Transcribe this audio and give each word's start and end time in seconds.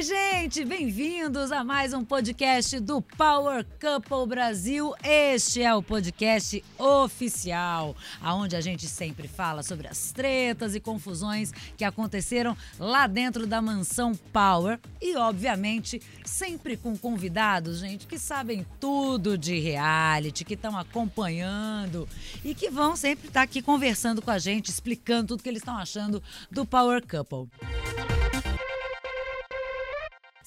Oi, 0.00 0.04
gente, 0.04 0.64
bem-vindos 0.64 1.52
a 1.52 1.62
mais 1.62 1.92
um 1.92 2.02
podcast 2.02 2.80
do 2.80 3.02
Power 3.02 3.66
Couple 3.78 4.26
Brasil. 4.26 4.94
Este 5.04 5.60
é 5.60 5.74
o 5.74 5.82
podcast 5.82 6.64
oficial, 6.78 7.94
aonde 8.22 8.56
a 8.56 8.62
gente 8.62 8.88
sempre 8.88 9.28
fala 9.28 9.62
sobre 9.62 9.86
as 9.86 10.10
tretas 10.10 10.74
e 10.74 10.80
confusões 10.80 11.52
que 11.76 11.84
aconteceram 11.84 12.56
lá 12.78 13.06
dentro 13.06 13.46
da 13.46 13.60
mansão 13.60 14.14
Power 14.32 14.80
e, 15.02 15.14
obviamente, 15.16 16.00
sempre 16.24 16.78
com 16.78 16.96
convidados, 16.96 17.80
gente, 17.80 18.06
que 18.06 18.18
sabem 18.18 18.64
tudo 18.80 19.36
de 19.36 19.58
reality, 19.58 20.46
que 20.46 20.54
estão 20.54 20.78
acompanhando 20.78 22.08
e 22.42 22.54
que 22.54 22.70
vão 22.70 22.96
sempre 22.96 23.28
estar 23.28 23.42
aqui 23.42 23.60
conversando 23.60 24.22
com 24.22 24.30
a 24.30 24.38
gente, 24.38 24.70
explicando 24.70 25.26
tudo 25.28 25.42
que 25.42 25.48
eles 25.50 25.60
estão 25.60 25.76
achando 25.76 26.22
do 26.50 26.64
Power 26.64 27.06
Couple. 27.06 27.50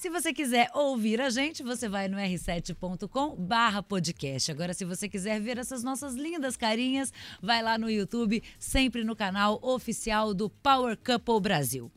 Se 0.04 0.10
você 0.10 0.34
quiser 0.34 0.68
ouvir 0.74 1.18
a 1.18 1.30
gente, 1.30 1.62
você 1.62 1.88
vai 1.88 2.08
no 2.08 2.18
r7.com 2.18 3.34
barra 3.36 3.82
podcast. 3.82 4.52
Agora, 4.52 4.74
se 4.74 4.84
você 4.84 5.08
quiser 5.08 5.40
ver 5.40 5.56
essas 5.56 5.82
nossas 5.82 6.14
lindas 6.14 6.58
carinhas, 6.58 7.10
vai 7.40 7.62
lá 7.62 7.78
no 7.78 7.88
YouTube, 7.88 8.42
sempre 8.58 9.02
no 9.02 9.16
canal 9.16 9.58
oficial 9.62 10.34
do 10.34 10.50
Power 10.50 10.98
Couple 10.98 11.40
Brasil. 11.40 11.90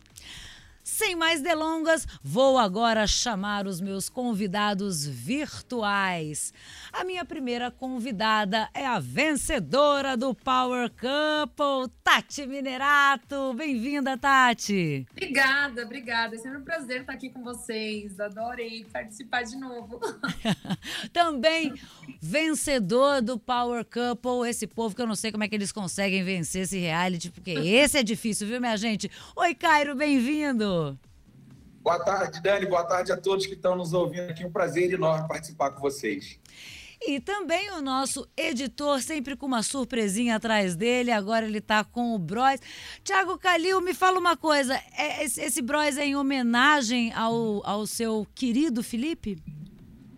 Sem 0.87 1.17
mais 1.17 1.41
delongas, 1.41 2.07
vou 2.23 2.57
agora 2.57 3.05
chamar 3.05 3.67
os 3.67 3.81
meus 3.81 4.07
convidados 4.07 5.05
virtuais. 5.05 6.53
A 6.93 7.03
minha 7.03 7.25
primeira 7.25 7.69
convidada 7.69 8.69
é 8.73 8.87
a 8.87 8.97
vencedora 8.97 10.15
do 10.15 10.33
Power 10.33 10.89
Couple, 10.91 11.93
Tati 12.01 12.47
Minerato. 12.47 13.53
Bem-vinda, 13.53 14.17
Tati. 14.17 15.05
Obrigada, 15.11 15.83
obrigada. 15.83 16.35
É 16.35 16.39
sempre 16.39 16.59
um 16.59 16.63
prazer 16.63 17.01
estar 17.01 17.11
aqui 17.11 17.31
com 17.31 17.43
vocês. 17.43 18.17
Adorei 18.17 18.85
participar 18.85 19.43
de 19.43 19.57
novo. 19.57 19.99
Também 21.11 21.73
vencedor 22.21 23.21
do 23.21 23.37
Power 23.39 23.85
Couple, 23.85 24.49
esse 24.49 24.67
povo 24.67 24.95
que 24.95 25.01
eu 25.01 25.07
não 25.07 25.15
sei 25.15 25.31
como 25.31 25.43
é 25.43 25.47
que 25.47 25.55
eles 25.55 25.71
conseguem 25.71 26.23
vencer 26.23 26.63
esse 26.63 26.79
reality, 26.79 27.29
porque 27.31 27.51
esse 27.51 27.97
é 27.97 28.03
difícil, 28.03 28.47
viu, 28.47 28.59
minha 28.59 28.77
gente? 28.77 29.09
Oi, 29.35 29.53
Cairo, 29.55 29.95
bem-vindo. 29.95 30.97
Boa 31.81 32.03
tarde, 32.03 32.41
Dani. 32.41 32.65
Boa 32.65 32.83
tarde 32.83 33.13
a 33.13 33.17
todos 33.17 33.45
que 33.45 33.53
estão 33.53 33.75
nos 33.75 33.93
ouvindo 33.93 34.29
aqui. 34.29 34.45
Um 34.45 34.51
prazer 34.51 34.91
enorme 34.91 35.25
participar 35.27 35.71
com 35.71 35.79
vocês. 35.79 36.37
E 37.01 37.19
também 37.19 37.71
o 37.71 37.81
nosso 37.81 38.27
editor, 38.35 39.01
sempre 39.01 39.37
com 39.37 39.45
uma 39.45 39.63
surpresinha 39.63 40.35
atrás 40.35 40.75
dele. 40.75 41.11
Agora 41.11 41.45
ele 41.45 41.59
está 41.59 41.83
com 41.83 42.13
o 42.13 42.19
Bros. 42.19 42.59
Tiago 43.03 43.37
Calil, 43.37 43.79
me 43.79 43.93
fala 43.93 44.19
uma 44.19 44.35
coisa. 44.35 44.75
É, 44.97 45.23
esse, 45.23 45.39
esse 45.39 45.61
Bros 45.61 45.95
é 45.95 46.05
em 46.05 46.15
homenagem 46.15 47.13
ao, 47.13 47.65
ao 47.65 47.87
seu 47.87 48.27
querido 48.35 48.83
Felipe? 48.83 49.37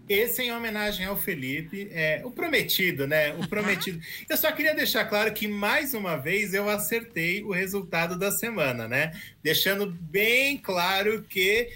Esse 0.09 0.41
é 0.41 0.45
em 0.45 0.51
homenagem 0.51 1.05
ao 1.05 1.15
Felipe, 1.15 1.87
é 1.91 2.21
o 2.25 2.31
prometido, 2.31 3.05
né? 3.05 3.31
O 3.35 3.47
prometido. 3.47 4.01
Eu 4.27 4.35
só 4.35 4.51
queria 4.51 4.73
deixar 4.73 5.05
claro 5.05 5.31
que 5.31 5.47
mais 5.47 5.93
uma 5.93 6.17
vez 6.17 6.51
eu 6.51 6.67
acertei 6.67 7.43
o 7.43 7.51
resultado 7.51 8.17
da 8.17 8.31
semana, 8.31 8.87
né? 8.87 9.11
Deixando 9.43 9.85
bem 9.85 10.57
claro 10.57 11.21
que 11.29 11.69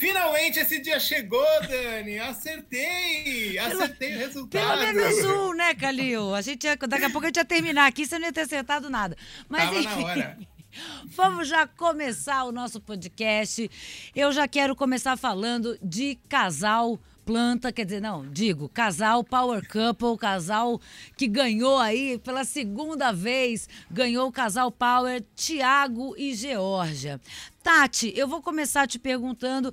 Finalmente 0.00 0.58
esse 0.58 0.80
dia 0.80 0.98
chegou, 0.98 1.44
Dani! 1.68 2.18
Acertei! 2.18 3.58
Acertei 3.58 4.16
o 4.16 4.18
resultado! 4.18 4.80
Pelo 4.80 4.94
menos 4.94 5.24
um, 5.26 5.52
né, 5.52 5.74
Calil? 5.74 6.34
A 6.34 6.40
gente 6.40 6.64
ia, 6.64 6.74
daqui 6.74 7.04
a 7.04 7.10
pouco 7.10 7.26
a 7.26 7.28
gente 7.28 7.36
ia 7.36 7.44
terminar 7.44 7.86
aqui, 7.86 8.06
você 8.06 8.18
não 8.18 8.26
ia 8.26 8.32
ter 8.32 8.42
acertado 8.42 8.88
nada. 8.88 9.14
Mas 9.46 9.64
Tava 9.64 9.78
enfim. 9.78 10.02
Na 10.02 10.06
hora. 10.06 10.38
Vamos 11.04 11.48
já 11.48 11.66
começar 11.66 12.44
o 12.44 12.52
nosso 12.52 12.80
podcast. 12.80 13.70
Eu 14.16 14.32
já 14.32 14.48
quero 14.48 14.74
começar 14.74 15.18
falando 15.18 15.78
de 15.82 16.18
casal 16.30 16.98
planta, 17.30 17.70
quer 17.70 17.84
dizer, 17.84 18.00
não, 18.00 18.26
digo, 18.26 18.68
casal 18.68 19.22
Power 19.22 19.62
Couple, 19.64 20.18
casal 20.18 20.80
que 21.16 21.28
ganhou 21.28 21.78
aí 21.78 22.18
pela 22.18 22.42
segunda 22.42 23.12
vez, 23.12 23.68
ganhou 23.88 24.26
o 24.26 24.32
casal 24.32 24.72
Power 24.72 25.24
Tiago 25.36 26.12
e 26.18 26.34
Georgia. 26.34 27.20
Tati, 27.62 28.12
eu 28.16 28.26
vou 28.26 28.42
começar 28.42 28.88
te 28.88 28.98
perguntando, 28.98 29.72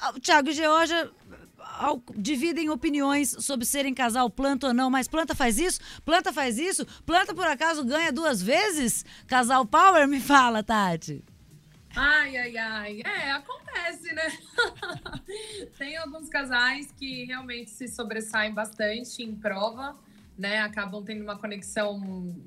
ah, 0.00 0.14
Tiago 0.18 0.48
e 0.48 0.54
Georgia 0.54 1.10
dividem 2.16 2.70
opiniões 2.70 3.36
sobre 3.40 3.66
serem 3.66 3.92
casal 3.92 4.30
planta 4.30 4.68
ou 4.68 4.72
não, 4.72 4.88
mas 4.88 5.06
planta 5.06 5.34
faz 5.34 5.58
isso? 5.58 5.80
Planta 6.06 6.32
faz 6.32 6.56
isso? 6.56 6.86
Planta 7.04 7.34
por 7.34 7.46
acaso 7.46 7.84
ganha 7.84 8.10
duas 8.10 8.40
vezes? 8.42 9.04
Casal 9.26 9.66
Power? 9.66 10.08
Me 10.08 10.20
fala, 10.20 10.62
Tati. 10.62 11.22
Ai, 11.96 12.36
ai, 12.36 12.56
ai. 12.56 13.02
É, 13.04 13.30
acontece, 13.32 14.12
né? 14.12 14.32
Tem 15.78 15.96
alguns 15.96 16.28
casais 16.28 16.90
que 16.92 17.24
realmente 17.24 17.70
se 17.70 17.86
sobressaem 17.86 18.52
bastante 18.52 19.22
em 19.22 19.34
prova, 19.34 19.96
né? 20.36 20.60
Acabam 20.60 21.04
tendo 21.04 21.22
uma 21.22 21.38
conexão 21.38 22.00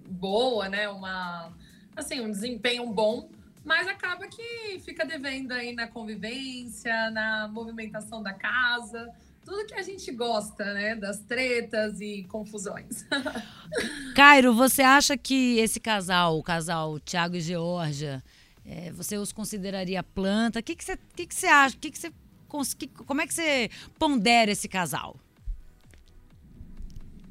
boa, 0.09 0.67
né? 0.67 0.89
Uma, 0.89 1.53
assim, 1.95 2.19
um 2.19 2.29
desempenho 2.29 2.85
bom, 2.87 3.29
mas 3.63 3.87
acaba 3.87 4.27
que 4.27 4.81
fica 4.83 5.05
devendo 5.05 5.53
aí 5.53 5.73
na 5.73 5.87
convivência, 5.87 7.09
na 7.11 7.47
movimentação 7.47 8.21
da 8.21 8.33
casa, 8.33 9.13
tudo 9.45 9.65
que 9.65 9.75
a 9.75 9.81
gente 9.81 10.11
gosta, 10.11 10.73
né? 10.73 10.93
Das 10.93 11.19
tretas 11.19 12.01
e 12.01 12.25
confusões. 12.27 13.05
Cairo, 14.13 14.53
você 14.53 14.81
acha 14.81 15.15
que 15.15 15.57
esse 15.59 15.79
casal, 15.79 16.37
o 16.37 16.43
casal 16.43 16.99
Tiago 16.99 17.37
e 17.37 17.41
Georgia, 17.41 18.21
é, 18.67 18.91
você 18.91 19.17
os 19.17 19.31
consideraria 19.31 20.03
planta? 20.03 20.59
O 20.59 20.63
que, 20.63 20.75
que, 20.75 20.83
você, 20.83 20.99
que, 21.15 21.25
que 21.25 21.33
você 21.33 21.47
acha? 21.47 21.77
Que 21.77 21.89
que 21.89 21.97
você, 21.97 22.11
que, 22.77 22.87
como 22.87 23.21
é 23.21 23.27
que 23.27 23.33
você 23.33 23.69
pondera 23.97 24.51
esse 24.51 24.67
casal? 24.67 25.15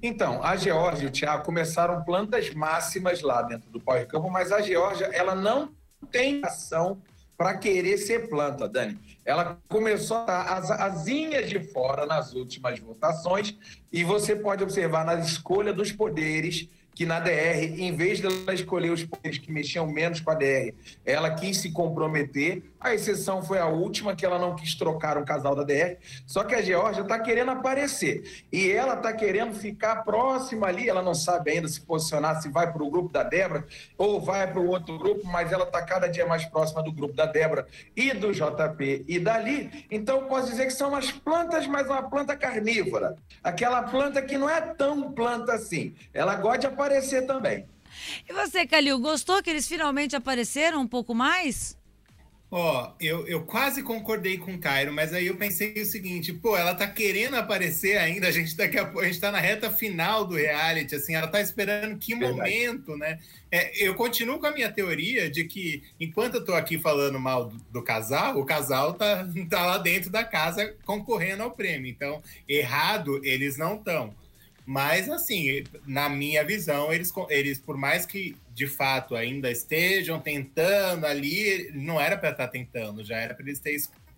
Então, 0.03 0.43
a 0.43 0.57
Geórgia 0.57 1.05
e 1.05 1.09
o 1.09 1.11
Tiago 1.11 1.45
começaram 1.45 2.03
plantas 2.05 2.53
máximas 2.55 3.21
lá 3.21 3.43
dentro 3.43 3.71
do 3.71 3.81
Power 3.81 4.07
Campo, 4.07 4.31
mas 4.31 4.51
a 4.51 4.63
Geórgia, 4.63 5.07
ela 5.07 5.35
não 5.35 5.75
tem 6.11 6.41
ação 6.45 7.03
para 7.37 7.57
querer 7.59 7.99
ser 7.99 8.29
planta, 8.29 8.67
Dani. 8.67 8.99
Ela 9.25 9.59
começou 9.69 10.19
a 10.19 10.21
estar 10.21 10.57
as 10.57 10.71
asinhas 10.71 11.51
de 11.51 11.61
fora 11.61 12.07
nas 12.07 12.33
últimas 12.33 12.79
votações 12.79 13.55
e 13.93 14.03
você 14.05 14.35
pode 14.35 14.63
observar 14.63 15.05
na 15.05 15.17
escolha 15.17 15.73
dos 15.73 15.93
poderes 15.93 16.69
que 16.97 17.05
na 17.05 17.21
DR, 17.21 17.79
em 17.79 17.95
vez 17.95 18.21
dela 18.21 18.55
escolher 18.55 18.91
os 18.91 19.05
poderes 19.05 19.37
que 19.37 19.53
mexiam 19.53 19.87
menos 19.87 20.19
com 20.19 20.31
a 20.31 20.35
DR, 20.35 20.73
ela 21.05 21.31
quis 21.31 21.59
se 21.59 21.71
comprometer. 21.71 22.63
A 22.81 22.95
exceção 22.95 23.43
foi 23.43 23.59
a 23.59 23.67
última, 23.67 24.17
que 24.17 24.25
ela 24.25 24.39
não 24.39 24.57
quis 24.57 24.75
trocar 24.75 25.19
um 25.19 25.25
casal 25.25 25.55
da 25.55 25.63
DR. 25.63 25.99
Só 26.27 26.43
que 26.43 26.55
a 26.55 26.63
Georgia 26.63 27.03
está 27.03 27.19
querendo 27.19 27.51
aparecer. 27.51 28.47
E 28.51 28.71
ela 28.71 28.95
está 28.95 29.13
querendo 29.13 29.53
ficar 29.53 30.05
próxima 30.05 30.69
ali. 30.69 30.89
Ela 30.89 31.03
não 31.03 31.15
sabe 31.15 31.51
ainda 31.51 31.69
se 31.69 31.83
posicionar, 31.83 32.41
se 32.41 32.49
vai 32.49 32.73
para 32.73 32.83
o 32.83 32.89
grupo 32.89 33.13
da 33.13 33.23
Débora 33.23 33.67
ou 33.99 34.19
vai 34.19 34.51
para 34.51 34.61
o 34.61 34.67
outro 34.67 34.99
grupo, 34.99 35.27
mas 35.27 35.53
ela 35.53 35.65
está 35.65 35.83
cada 35.83 36.07
dia 36.07 36.25
mais 36.25 36.47
próxima 36.47 36.83
do 36.83 36.91
grupo 36.91 37.15
da 37.15 37.27
Débora 37.27 37.67
e 37.95 38.15
do 38.15 38.33
JP 38.33 39.05
e 39.07 39.19
dali. 39.19 39.87
Então, 39.91 40.25
posso 40.29 40.49
dizer 40.49 40.65
que 40.65 40.73
são 40.73 40.89
umas 40.89 41.11
plantas, 41.11 41.67
mas 41.67 41.87
uma 41.89 42.09
planta 42.09 42.35
carnívora. 42.35 43.17
Aquela 43.45 43.83
planta 43.83 44.23
que 44.23 44.39
não 44.39 44.49
é 44.49 44.63
tão 44.63 45.13
planta 45.13 45.53
assim. 45.53 45.95
Ela 46.15 46.37
gosta 46.37 46.61
de 46.61 46.67
aparecer 46.69 46.86
aparecer 46.87 47.27
também. 47.27 47.67
E 48.29 48.33
você, 48.33 48.67
Calil, 48.67 48.99
gostou 48.99 49.43
que 49.43 49.51
eles 49.51 49.67
finalmente 49.67 50.15
apareceram 50.15 50.81
um 50.81 50.87
pouco 50.87 51.15
mais? 51.15 51.77
Ó, 52.49 52.85
oh, 52.85 52.95
eu, 53.01 53.27
eu 53.27 53.45
quase 53.45 53.83
concordei 53.83 54.39
com 54.39 54.55
o 54.55 54.59
Cairo, 54.59 54.93
mas 54.93 55.13
aí 55.13 55.27
eu 55.27 55.37
pensei 55.37 55.73
o 55.83 55.85
seguinte, 55.85 56.33
pô, 56.33 56.57
ela 56.57 56.77
tá 56.77 56.87
querendo 56.87 57.35
aparecer 57.35 57.99
ainda, 57.99 58.29
a 58.29 58.31
gente 58.31 58.57
daqui 58.57 58.79
a 58.79 58.85
pouco, 58.85 59.01
a 59.01 59.07
gente 59.07 59.19
tá 59.19 59.33
na 59.33 59.41
reta 59.41 59.69
final 59.69 60.25
do 60.25 60.37
reality, 60.37 60.95
assim, 60.95 61.17
ela 61.17 61.27
tá 61.27 61.41
esperando 61.41 61.99
que 61.99 62.15
Verdade. 62.15 62.37
momento, 62.37 62.97
né? 62.97 63.19
É, 63.51 63.85
eu 63.85 63.97
continuo 63.97 64.39
com 64.39 64.47
a 64.47 64.53
minha 64.53 64.71
teoria 64.71 65.29
de 65.29 65.43
que, 65.43 65.83
enquanto 65.99 66.37
eu 66.37 66.45
tô 66.45 66.55
aqui 66.55 66.79
falando 66.79 67.19
mal 67.19 67.47
do, 67.47 67.57
do, 67.73 67.83
casal, 67.83 68.39
o 68.39 68.45
casal 68.45 68.95
tá, 68.95 69.27
tá 69.51 69.67
lá 69.67 69.79
dentro 69.79 70.09
da 70.09 70.23
casa 70.23 70.73
concorrendo 70.85 71.43
ao 71.43 71.51
prêmio, 71.51 71.91
então, 71.91 72.23
errado 72.49 73.21
eles 73.25 73.59
não 73.59 73.75
estão. 73.75 74.15
Mas, 74.67 75.09
assim, 75.09 75.63
na 75.87 76.09
minha 76.09 76.45
visão, 76.45 76.93
eles, 76.93 77.13
eles, 77.31 77.59
por 77.59 77.77
mais 77.77 78.05
que 78.05 78.37
de 78.53 78.67
fato 78.67 79.15
ainda 79.15 79.49
estejam 79.49 80.19
tentando 80.19 81.07
ali, 81.07 81.71
não 81.73 82.01
era 82.01 82.19
para 82.19 82.31
estar 82.31 82.47
tá 82.47 82.53
tentando, 82.53 83.05
já 83.05 83.17
era 83.17 83.33
para 83.33 83.47
eles 83.47 83.61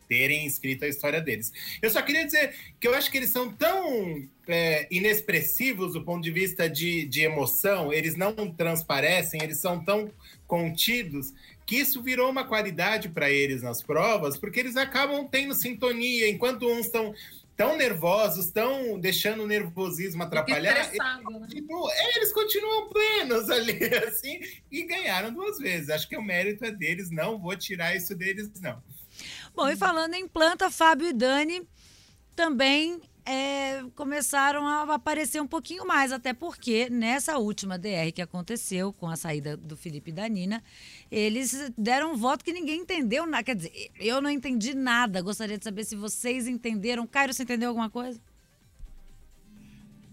terem 0.08 0.46
escrito 0.46 0.86
a 0.86 0.88
história 0.88 1.20
deles. 1.20 1.52
Eu 1.82 1.90
só 1.90 2.00
queria 2.00 2.24
dizer 2.24 2.54
que 2.80 2.88
eu 2.88 2.94
acho 2.94 3.10
que 3.10 3.18
eles 3.18 3.30
são 3.30 3.52
tão 3.52 4.26
é, 4.46 4.88
inexpressivos 4.90 5.92
do 5.92 6.02
ponto 6.02 6.22
de 6.22 6.30
vista 6.30 6.68
de, 6.68 7.04
de 7.04 7.20
emoção, 7.20 7.92
eles 7.92 8.16
não 8.16 8.32
transparecem, 8.50 9.42
eles 9.42 9.58
são 9.58 9.84
tão 9.84 10.10
contidos 10.46 11.34
que 11.66 11.76
isso 11.76 12.02
virou 12.02 12.30
uma 12.30 12.44
qualidade 12.44 13.10
para 13.10 13.30
eles 13.30 13.60
nas 13.60 13.82
provas, 13.82 14.38
porque 14.38 14.58
eles 14.58 14.74
acabam 14.74 15.28
tendo 15.28 15.54
sintonia, 15.54 16.26
enquanto 16.26 16.66
uns 16.66 16.86
estão 16.86 17.14
tão 17.58 17.76
nervosos, 17.76 18.52
tão 18.52 19.00
deixando 19.00 19.42
o 19.42 19.46
nervosismo 19.46 20.22
atrapalhar. 20.22 20.76
Eles 20.76 20.92
né? 20.92 21.20
continuam, 21.24 21.90
é, 21.90 22.16
eles 22.16 22.32
continuam 22.32 22.88
plenos 22.88 23.50
ali, 23.50 23.84
assim, 24.06 24.40
e 24.70 24.84
ganharam 24.84 25.32
duas 25.32 25.58
vezes. 25.58 25.90
Acho 25.90 26.08
que 26.08 26.16
o 26.16 26.22
mérito 26.22 26.64
é 26.64 26.70
deles, 26.70 27.10
não 27.10 27.36
vou 27.36 27.56
tirar 27.56 27.96
isso 27.96 28.14
deles, 28.14 28.48
não. 28.60 28.80
Bom, 29.52 29.68
e 29.68 29.76
falando 29.76 30.14
em 30.14 30.28
planta, 30.28 30.70
Fábio 30.70 31.08
e 31.08 31.12
Dani 31.12 31.68
também 32.36 33.00
é, 33.28 33.84
começaram 33.94 34.66
a 34.66 34.94
aparecer 34.94 35.38
um 35.38 35.46
pouquinho 35.46 35.86
mais, 35.86 36.12
até 36.12 36.32
porque 36.32 36.88
nessa 36.88 37.36
última 37.36 37.78
DR 37.78 38.10
que 38.14 38.22
aconteceu 38.22 38.90
com 38.90 39.06
a 39.06 39.16
saída 39.16 39.54
do 39.54 39.76
Felipe 39.76 40.10
e 40.10 40.14
da 40.14 40.26
Nina, 40.26 40.64
eles 41.10 41.70
deram 41.76 42.12
um 42.12 42.16
voto 42.16 42.42
que 42.42 42.54
ninguém 42.54 42.80
entendeu. 42.80 43.24
Quer 43.44 43.54
dizer, 43.54 43.90
eu 44.00 44.22
não 44.22 44.30
entendi 44.30 44.74
nada. 44.74 45.20
Gostaria 45.20 45.58
de 45.58 45.64
saber 45.64 45.84
se 45.84 45.94
vocês 45.94 46.48
entenderam. 46.48 47.06
Cairo, 47.06 47.34
você 47.34 47.42
entendeu 47.42 47.68
alguma 47.68 47.90
coisa? 47.90 48.18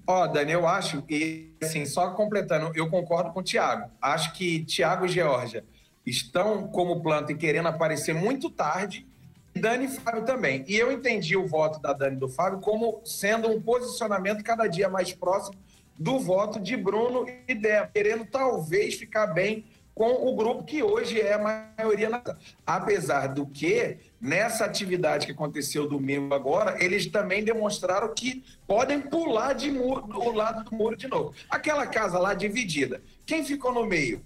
Ó, 0.06 0.24
oh, 0.24 0.28
Dani, 0.28 0.52
eu 0.52 0.68
acho 0.68 1.02
que, 1.02 1.56
assim, 1.64 1.86
só 1.86 2.12
completando, 2.12 2.74
eu 2.76 2.90
concordo 2.90 3.32
com 3.32 3.40
o 3.40 3.44
Tiago. 3.44 3.90
Acho 4.02 4.34
que 4.34 4.66
Tiago 4.66 5.06
e 5.06 5.10
Georgia 5.10 5.66
estão 6.06 6.68
como 6.68 7.02
planta 7.02 7.32
e 7.32 7.36
querendo 7.36 7.70
aparecer 7.70 8.14
muito 8.14 8.50
tarde 8.50 9.08
Dani 9.58 9.86
e 9.86 9.88
Fábio 9.88 10.26
também. 10.26 10.66
E 10.68 10.76
eu 10.76 10.92
entendi 10.92 11.38
o 11.38 11.48
voto 11.48 11.80
da 11.80 11.94
Dani 11.94 12.18
e 12.18 12.20
do 12.20 12.28
Fábio 12.28 12.60
como 12.60 13.02
sendo 13.06 13.50
um 13.50 13.62
posicionamento 13.62 14.44
cada 14.44 14.68
dia 14.68 14.90
mais 14.90 15.14
próximo 15.14 15.58
do 15.98 16.20
voto 16.20 16.60
de 16.60 16.76
Bruno 16.76 17.26
e 17.48 17.56
Débora, 17.56 17.90
querendo 17.94 18.26
talvez 18.26 18.96
ficar 18.96 19.28
bem 19.28 19.66
com 19.96 20.28
o 20.28 20.36
grupo 20.36 20.66
que 20.66 20.84
hoje 20.84 21.22
é 21.22 21.34
a 21.34 21.72
maioria. 21.78 22.10
Na... 22.10 22.22
Apesar 22.68 23.28
do 23.28 23.46
que, 23.46 23.98
nessa 24.20 24.66
atividade 24.66 25.26
que 25.26 25.32
aconteceu 25.32 25.88
domingo 25.88 26.36
agora, 26.36 26.84
eles 26.84 27.06
também 27.06 27.42
demonstraram 27.42 28.14
que 28.14 28.44
podem 28.68 29.00
pular 29.00 29.54
de 29.54 29.72
muro, 29.72 30.06
do 30.06 30.32
lado 30.34 30.70
do 30.70 30.76
muro 30.76 30.98
de 30.98 31.08
novo. 31.08 31.34
Aquela 31.50 31.88
casa 31.88 32.20
lá 32.20 32.34
dividida. 32.34 33.02
Quem 33.26 33.46
ficou 33.46 33.74
no 33.74 33.86
meio? 33.86 34.22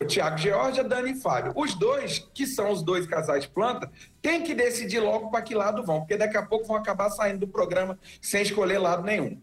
O 0.00 0.04
Tiago 0.04 0.38
Georgia, 0.38 0.84
Dani 0.84 1.12
e 1.12 1.14
Fábio. 1.14 1.52
Os 1.56 1.74
dois, 1.74 2.20
que 2.32 2.46
são 2.46 2.70
os 2.70 2.82
dois 2.82 3.06
casais 3.06 3.46
planta, 3.46 3.90
tem 4.22 4.42
que 4.42 4.54
decidir 4.54 5.00
logo 5.00 5.30
para 5.30 5.42
que 5.42 5.54
lado 5.54 5.84
vão, 5.84 6.00
porque 6.00 6.16
daqui 6.16 6.36
a 6.36 6.46
pouco 6.46 6.66
vão 6.66 6.76
acabar 6.76 7.10
saindo 7.10 7.40
do 7.40 7.48
programa 7.48 7.98
sem 8.20 8.42
escolher 8.42 8.78
lado 8.78 9.02
nenhum. 9.02 9.40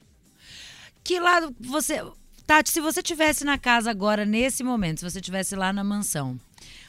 Que 1.04 1.19
lado 1.19 1.56
você. 1.60 2.02
Tati, 2.48 2.69
se 2.69 2.80
você 2.80 3.02
tivesse 3.02 3.44
na 3.44 3.57
casa 3.57 3.90
agora, 3.90 4.25
nesse 4.25 4.63
momento, 4.63 5.00
se 5.00 5.10
você 5.10 5.19
tivesse 5.19 5.56
lá 5.56 5.74
na 5.74 5.84
mansão, 5.84 6.40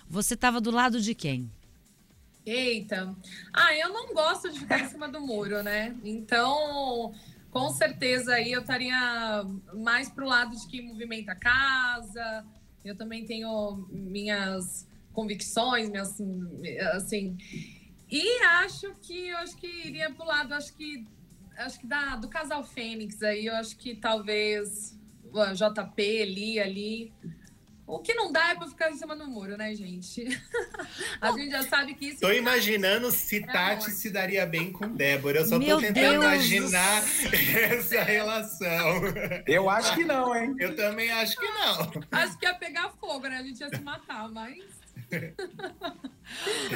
você 0.08 0.34
estava 0.34 0.60
do 0.60 0.70
lado 0.70 1.00
de 1.00 1.14
quem? 1.14 1.50
Eita. 2.44 3.14
Ah, 3.52 3.74
eu 3.74 3.88
não 3.88 4.14
gosto 4.14 4.50
de 4.52 4.60
ficar 4.60 4.80
em 4.80 4.88
cima 4.88 5.08
do 5.08 5.20
muro, 5.20 5.62
né? 5.62 5.96
Então, 6.04 7.12
com 7.50 7.70
certeza 7.70 8.34
aí 8.34 8.52
eu 8.52 8.60
estaria 8.60 9.44
mais 9.74 10.08
pro 10.08 10.26
lado 10.26 10.54
de 10.54 10.66
quem 10.68 10.86
movimenta 10.86 11.32
a 11.32 11.36
casa, 11.36 12.44
eu 12.86 12.96
também 12.96 13.24
tenho 13.24 13.86
minhas 13.90 14.88
convicções, 15.12 15.88
minhas 15.88 16.20
assim. 16.94 17.36
E 18.10 18.42
acho 18.44 18.94
que 19.02 19.28
eu 19.28 19.38
acho 19.38 19.56
que 19.56 19.66
iria 19.66 20.10
pro 20.12 20.24
lado, 20.24 20.54
acho 20.54 20.74
que 20.76 21.06
acho 21.56 21.80
que 21.80 21.86
da, 21.86 22.16
do 22.16 22.28
casal 22.28 22.62
Fênix 22.62 23.22
aí, 23.22 23.46
eu 23.46 23.54
acho 23.56 23.76
que 23.76 23.96
talvez 23.96 24.98
o 25.24 25.52
JP 25.54 26.22
ali 26.22 26.60
ali 26.60 27.12
o 27.86 28.00
que 28.00 28.12
não 28.14 28.32
dá 28.32 28.48
é 28.50 28.54
pra 28.56 28.66
ficar 28.66 28.90
em 28.90 28.96
cima 28.96 29.14
do 29.14 29.28
muro, 29.28 29.56
né, 29.56 29.72
gente? 29.74 30.26
a 31.20 31.30
gente 31.32 31.50
já 31.50 31.62
sabe 31.62 31.94
que 31.94 32.06
isso. 32.08 32.20
Tô 32.20 32.32
imaginando 32.32 33.12
se 33.12 33.36
é 33.36 33.46
Tati 33.46 33.92
se 33.92 34.10
daria 34.10 34.44
bem 34.44 34.72
com 34.72 34.88
Débora. 34.88 35.40
Eu 35.40 35.46
só 35.46 35.56
Meu 35.56 35.76
tô 35.76 35.82
tentando 35.82 35.94
Deus 35.94 36.24
imaginar 36.24 37.02
essa 37.70 38.02
relação. 38.02 39.02
Eu 39.46 39.70
acho 39.70 39.94
que 39.94 40.04
não, 40.04 40.34
hein? 40.34 40.56
Eu 40.58 40.74
também 40.74 41.10
acho 41.12 41.36
que 41.36 41.46
não. 41.46 41.92
Acho 42.10 42.36
que 42.36 42.44
ia 42.44 42.54
pegar 42.54 42.90
fogo, 43.00 43.28
né? 43.28 43.38
A 43.38 43.42
gente 43.42 43.60
ia 43.60 43.68
se 43.68 43.80
matar, 43.80 44.28
mas. 44.30 44.58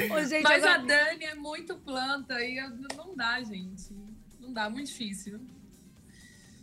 Ô, 0.09 0.23
gente, 0.23 0.43
mas 0.43 0.63
agora... 0.63 0.75
a 0.75 0.77
Dani 0.77 1.25
é 1.25 1.35
muito 1.35 1.75
planta 1.75 2.41
e 2.41 2.55
não 2.95 3.13
dá, 3.15 3.41
gente. 3.41 3.93
Não 4.39 4.53
dá, 4.53 4.69
muito 4.69 4.87
difícil. 4.87 5.41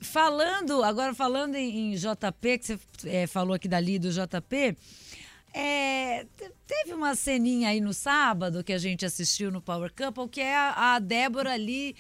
Falando, 0.01 0.83
agora 0.85 1.15
falando 1.15 1.57
em, 1.57 1.93
em 1.93 1.97
JP, 1.97 2.59
que 2.59 2.67
você 2.67 2.79
é, 3.05 3.27
falou 3.27 3.55
aqui 3.55 3.67
dali 3.67 3.99
do 3.99 4.11
JP, 4.11 4.77
é, 5.53 6.27
teve 6.67 6.95
uma 6.95 7.15
ceninha 7.15 7.71
aí 7.71 7.81
no 7.81 7.93
sábado 7.93 8.63
que 8.63 8.73
a 8.73 8.79
gente 8.79 9.05
assistiu 9.05 9.51
no 9.51 9.61
Power 9.61 9.93
Couple, 9.93 10.29
que 10.29 10.41
é 10.41 10.55
a, 10.55 10.95
a 10.95 10.99
Débora 10.99 11.53
ali 11.53 11.97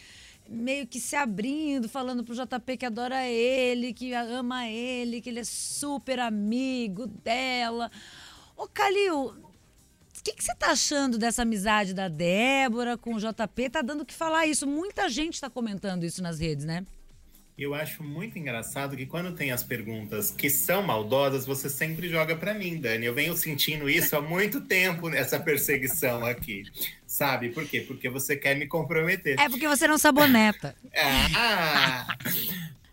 meio 0.49 0.87
que 0.87 0.99
se 0.99 1.15
abrindo, 1.15 1.89
falando 1.89 2.25
pro 2.25 2.35
JP 2.35 2.77
que 2.77 2.87
adora 2.87 3.27
ele, 3.27 3.93
que 3.93 4.15
ama 4.15 4.67
ele, 4.67 5.21
que 5.21 5.29
ele 5.29 5.41
é 5.41 5.45
super 5.45 6.19
amigo 6.21 7.07
dela. 7.07 7.91
Ô, 8.57 8.67
Calil, 8.67 9.35
o 10.19 10.23
que, 10.23 10.33
que 10.33 10.43
você 10.43 10.55
tá 10.55 10.71
achando 10.71 11.19
dessa 11.19 11.43
amizade 11.43 11.93
da 11.93 12.09
Débora 12.09 12.97
com 12.97 13.15
o 13.15 13.19
JP? 13.19 13.71
Tá 13.71 13.83
dando 13.83 14.03
o 14.03 14.07
que 14.07 14.15
falar 14.15 14.47
isso. 14.47 14.67
Muita 14.67 15.09
gente 15.09 15.41
tá 15.41 15.51
comentando 15.51 16.05
isso 16.05 16.23
nas 16.23 16.41
redes, 16.41 16.65
né? 16.65 16.85
Eu 17.59 17.75
acho 17.75 18.05
muito 18.05 18.39
engraçado 18.39 18.97
que 18.97 19.05
quando 19.05 19.35
tem 19.35 19.51
as 19.51 19.65
perguntas 19.65 20.31
que 20.31 20.49
são 20.49 20.81
maldosas, 20.81 21.45
você 21.45 21.69
sempre 21.69 22.09
joga 22.09 22.37
para 22.37 22.55
mim, 22.55 22.81
Dani. 22.81 23.05
Eu 23.05 23.13
venho 23.13 23.37
sentindo 23.37 23.91
isso 23.91 24.17
há 24.17 24.21
muito 24.21 24.61
tempo 24.61 25.09
nessa 25.09 25.41
perseguição 25.41 26.25
aqui. 26.25 26.63
Sabe 27.05 27.49
por 27.49 27.67
quê? 27.67 27.81
Porque 27.81 28.09
você 28.09 28.37
quer 28.37 28.55
me 28.55 28.69
comprometer. 28.69 29.41
É 29.41 29.49
porque 29.49 29.67
você 29.67 29.89
não 29.89 29.99
saboneta. 29.99 30.77
ah, 31.35 32.17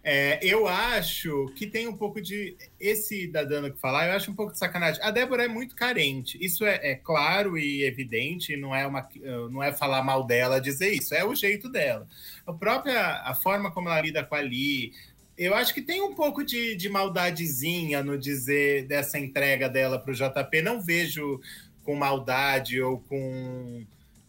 é, 0.08 0.38
eu 0.44 0.68
acho 0.68 1.48
que 1.56 1.66
tem 1.66 1.88
um 1.88 1.98
pouco 1.98 2.22
de. 2.22 2.56
Esse 2.80 3.26
da 3.26 3.44
Dana 3.44 3.72
que 3.72 3.80
falar, 3.80 4.08
eu 4.08 4.14
acho 4.14 4.30
um 4.30 4.36
pouco 4.36 4.52
de 4.52 4.60
sacanagem. 4.60 5.02
A 5.02 5.10
Débora 5.10 5.46
é 5.46 5.48
muito 5.48 5.76
carente. 5.76 6.38
Isso 6.40 6.64
é, 6.64 6.92
é, 6.92 6.96
claro 6.96 7.58
e 7.58 7.84
evidente, 7.84 8.56
não 8.56 8.76
é, 8.76 8.86
uma, 8.86 9.10
não 9.50 9.64
é 9.64 9.74
falar 9.74 10.04
mal 10.04 10.24
dela 10.24 10.62
dizer 10.62 10.92
isso, 10.94 11.16
é 11.16 11.26
o 11.26 11.34
jeito 11.34 11.68
dela. 11.68 12.08
A 12.46 12.54
própria 12.54 13.24
a 13.24 13.34
forma 13.34 13.72
como 13.72 13.90
ela 13.90 14.00
lida 14.00 14.24
com 14.24 14.36
a 14.36 14.42
Lee, 14.42 14.94
eu 15.36 15.56
acho 15.56 15.74
que 15.74 15.82
tem 15.82 16.04
um 16.04 16.14
pouco 16.14 16.46
de, 16.46 16.76
de 16.76 16.88
maldadezinha 16.88 18.04
no 18.04 18.16
dizer 18.16 18.86
dessa 18.86 19.18
entrega 19.18 19.68
dela 19.68 19.98
para 19.98 20.12
o 20.12 20.16
JP. 20.16 20.62
Não 20.62 20.80
vejo 20.80 21.42
com 21.84 21.96
maldade 21.96 22.80
ou 22.80 23.00
com 23.00 23.84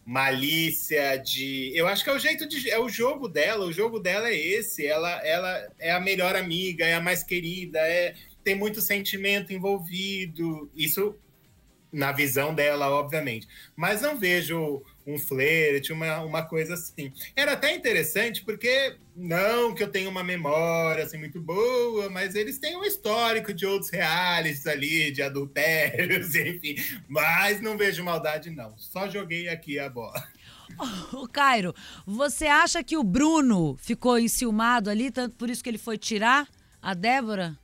malícia, 0.07 1.17
de. 1.17 1.69
Eu 1.75 1.85
acho 1.85 2.01
que 2.01 2.09
é 2.09 2.13
o 2.13 2.19
jeito 2.19 2.47
de. 2.47 2.69
É 2.71 2.79
o 2.79 2.87
jogo 2.87 3.27
dela, 3.27 3.65
o 3.65 3.73
jogo 3.73 3.99
dela 3.99 4.29
é 4.29 4.35
esse. 4.37 4.87
Ela, 4.87 5.11
ela 5.27 5.69
é 5.77 5.91
a 5.91 5.99
melhor 5.99 6.33
amiga, 6.33 6.85
é 6.85 6.93
a 6.93 7.01
mais 7.01 7.23
querida, 7.23 7.79
é, 7.79 8.15
tem 8.41 8.55
muito 8.55 8.79
sentimento 8.79 9.51
envolvido. 9.51 10.71
Isso 10.73 11.13
na 11.91 12.13
visão 12.13 12.55
dela, 12.55 12.89
obviamente. 12.89 13.49
Mas 13.75 14.01
não 14.01 14.17
vejo 14.17 14.81
um 15.07 15.17
flerte, 15.17 15.93
uma, 15.93 16.19
uma 16.21 16.43
coisa 16.43 16.73
assim. 16.73 17.13
Era 17.35 17.53
até 17.53 17.73
interessante, 17.73 18.43
porque 18.43 18.97
não 19.15 19.73
que 19.73 19.81
eu 19.81 19.87
tenha 19.89 20.09
uma 20.09 20.23
memória 20.23 21.05
assim, 21.05 21.17
muito 21.17 21.39
boa, 21.39 22.09
mas 22.09 22.35
eles 22.35 22.59
têm 22.59 22.75
um 22.75 22.83
histórico 22.83 23.53
de 23.53 23.65
outros 23.65 23.89
realities 23.89 24.67
ali, 24.67 25.09
de 25.11 25.21
adultérios, 25.21 26.35
enfim. 26.35 26.75
Mas 27.07 27.61
não 27.61 27.77
vejo 27.77 28.03
maldade, 28.03 28.49
não. 28.49 28.77
Só 28.77 29.09
joguei 29.09 29.47
aqui 29.47 29.79
a 29.79 29.89
bola. 29.89 30.21
O 31.13 31.27
Cairo, 31.27 31.73
você 32.05 32.45
acha 32.45 32.83
que 32.83 32.97
o 32.97 33.03
Bruno 33.03 33.77
ficou 33.77 34.19
enciumado 34.19 34.89
ali, 34.89 35.09
tanto 35.09 35.35
por 35.35 35.49
isso 35.49 35.63
que 35.63 35.69
ele 35.69 35.77
foi 35.77 35.97
tirar 35.97 36.47
a 36.81 36.93
Débora? 36.93 37.57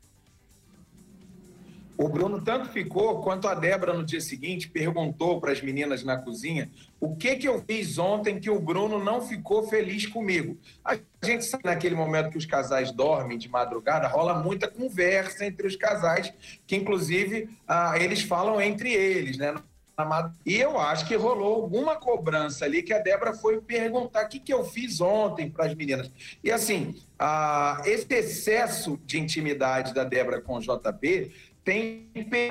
O 1.98 2.10
Bruno 2.10 2.42
tanto 2.42 2.70
ficou 2.70 3.22
quanto 3.22 3.48
a 3.48 3.54
Débora 3.54 3.94
no 3.94 4.04
dia 4.04 4.20
seguinte 4.20 4.68
perguntou 4.68 5.40
para 5.40 5.52
as 5.52 5.62
meninas 5.62 6.04
na 6.04 6.18
cozinha 6.18 6.70
o 7.00 7.16
que 7.16 7.36
que 7.36 7.48
eu 7.48 7.64
fiz 7.68 7.98
ontem 7.98 8.40
que 8.40 8.50
o 8.50 8.60
Bruno 8.60 9.04
não 9.04 9.22
ficou 9.22 9.68
feliz 9.68 10.06
comigo. 10.08 10.58
A 10.84 10.98
gente 11.24 11.46
sabe 11.46 11.66
naquele 11.66 11.96
momento 11.96 12.32
que 12.32 12.38
os 12.38 12.46
casais 12.46 12.92
dormem 12.92 13.38
de 13.38 13.48
madrugada, 13.48 14.08
rola 14.08 14.42
muita 14.42 14.68
conversa 14.68 15.46
entre 15.46 15.68
os 15.68 15.76
casais, 15.76 16.34
que 16.66 16.76
inclusive 16.76 17.50
ah, 17.68 17.94
eles 18.00 18.22
falam 18.24 18.60
entre 18.60 18.92
eles, 18.92 19.38
né? 19.38 19.54
E 20.44 20.56
eu 20.56 20.80
acho 20.80 21.08
que 21.08 21.16
rolou 21.16 21.54
alguma 21.54 21.96
cobrança 21.96 22.66
ali 22.66 22.82
que 22.82 22.92
a 22.92 22.98
Débora 22.98 23.34
foi 23.36 23.62
perguntar 23.62 24.26
o 24.26 24.28
que, 24.28 24.40
que 24.40 24.52
eu 24.52 24.64
fiz 24.64 25.00
ontem 25.00 25.52
para 25.52 25.66
as 25.66 25.76
meninas. 25.76 26.12
E 26.44 26.52
assim, 26.52 27.00
ah, 27.20 27.80
esse 27.86 28.12
excesso 28.12 29.00
de 29.06 29.20
intimidade 29.20 29.94
da 29.94 30.04
Débora 30.04 30.42
com 30.42 30.58
o 30.58 30.60
JP 30.60 31.32
tem, 31.64 32.10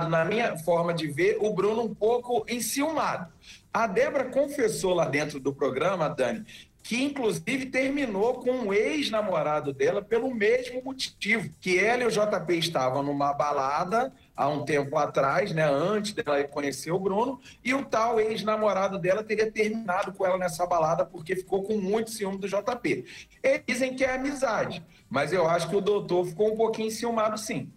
na 0.09 0.25
minha 0.25 0.57
forma 0.59 0.95
de 0.95 1.07
ver, 1.07 1.37
o 1.40 1.52
Bruno 1.52 1.83
um 1.83 1.95
pouco 1.95 2.45
enciumado. 2.49 3.33
A 3.73 3.87
Débora 3.87 4.25
confessou 4.25 4.95
lá 4.95 5.04
dentro 5.04 5.38
do 5.38 5.54
programa, 5.54 6.09
Dani, 6.09 6.45
que 6.83 7.00
inclusive 7.02 7.66
terminou 7.66 8.35
com 8.35 8.50
um 8.50 8.73
ex-namorado 8.73 9.73
dela 9.73 10.02
pelo 10.02 10.35
mesmo 10.35 10.83
motivo, 10.83 11.49
que 11.61 11.78
ela 11.78 12.02
e 12.02 12.07
o 12.07 12.11
JP 12.11 12.59
estavam 12.59 13.02
numa 13.02 13.33
balada 13.33 14.12
há 14.37 14.49
um 14.49 14.64
tempo 14.64 14.97
atrás, 14.99 15.52
né, 15.52 15.64
antes 15.64 16.12
dela 16.12 16.42
conhecer 16.45 16.90
o 16.90 16.99
Bruno, 16.99 17.40
e 17.64 17.73
o 17.73 17.85
tal 17.85 18.19
ex-namorado 18.19 18.99
dela 18.99 19.23
teria 19.23 19.50
terminado 19.50 20.12
com 20.12 20.26
ela 20.26 20.37
nessa 20.37 20.66
balada 20.66 21.04
porque 21.04 21.37
ficou 21.37 21.62
com 21.62 21.76
muito 21.76 22.11
ciúme 22.11 22.38
do 22.38 22.49
JP. 22.49 23.04
Eles 23.42 23.62
dizem 23.66 23.95
que 23.95 24.04
é 24.04 24.14
amizade, 24.14 24.85
mas 25.09 25.33
eu 25.33 25.49
acho 25.49 25.69
que 25.69 25.76
o 25.76 25.81
doutor 25.81 26.26
ficou 26.26 26.52
um 26.52 26.57
pouquinho 26.57 26.90
ciumado 26.90 27.38
sim. 27.38 27.71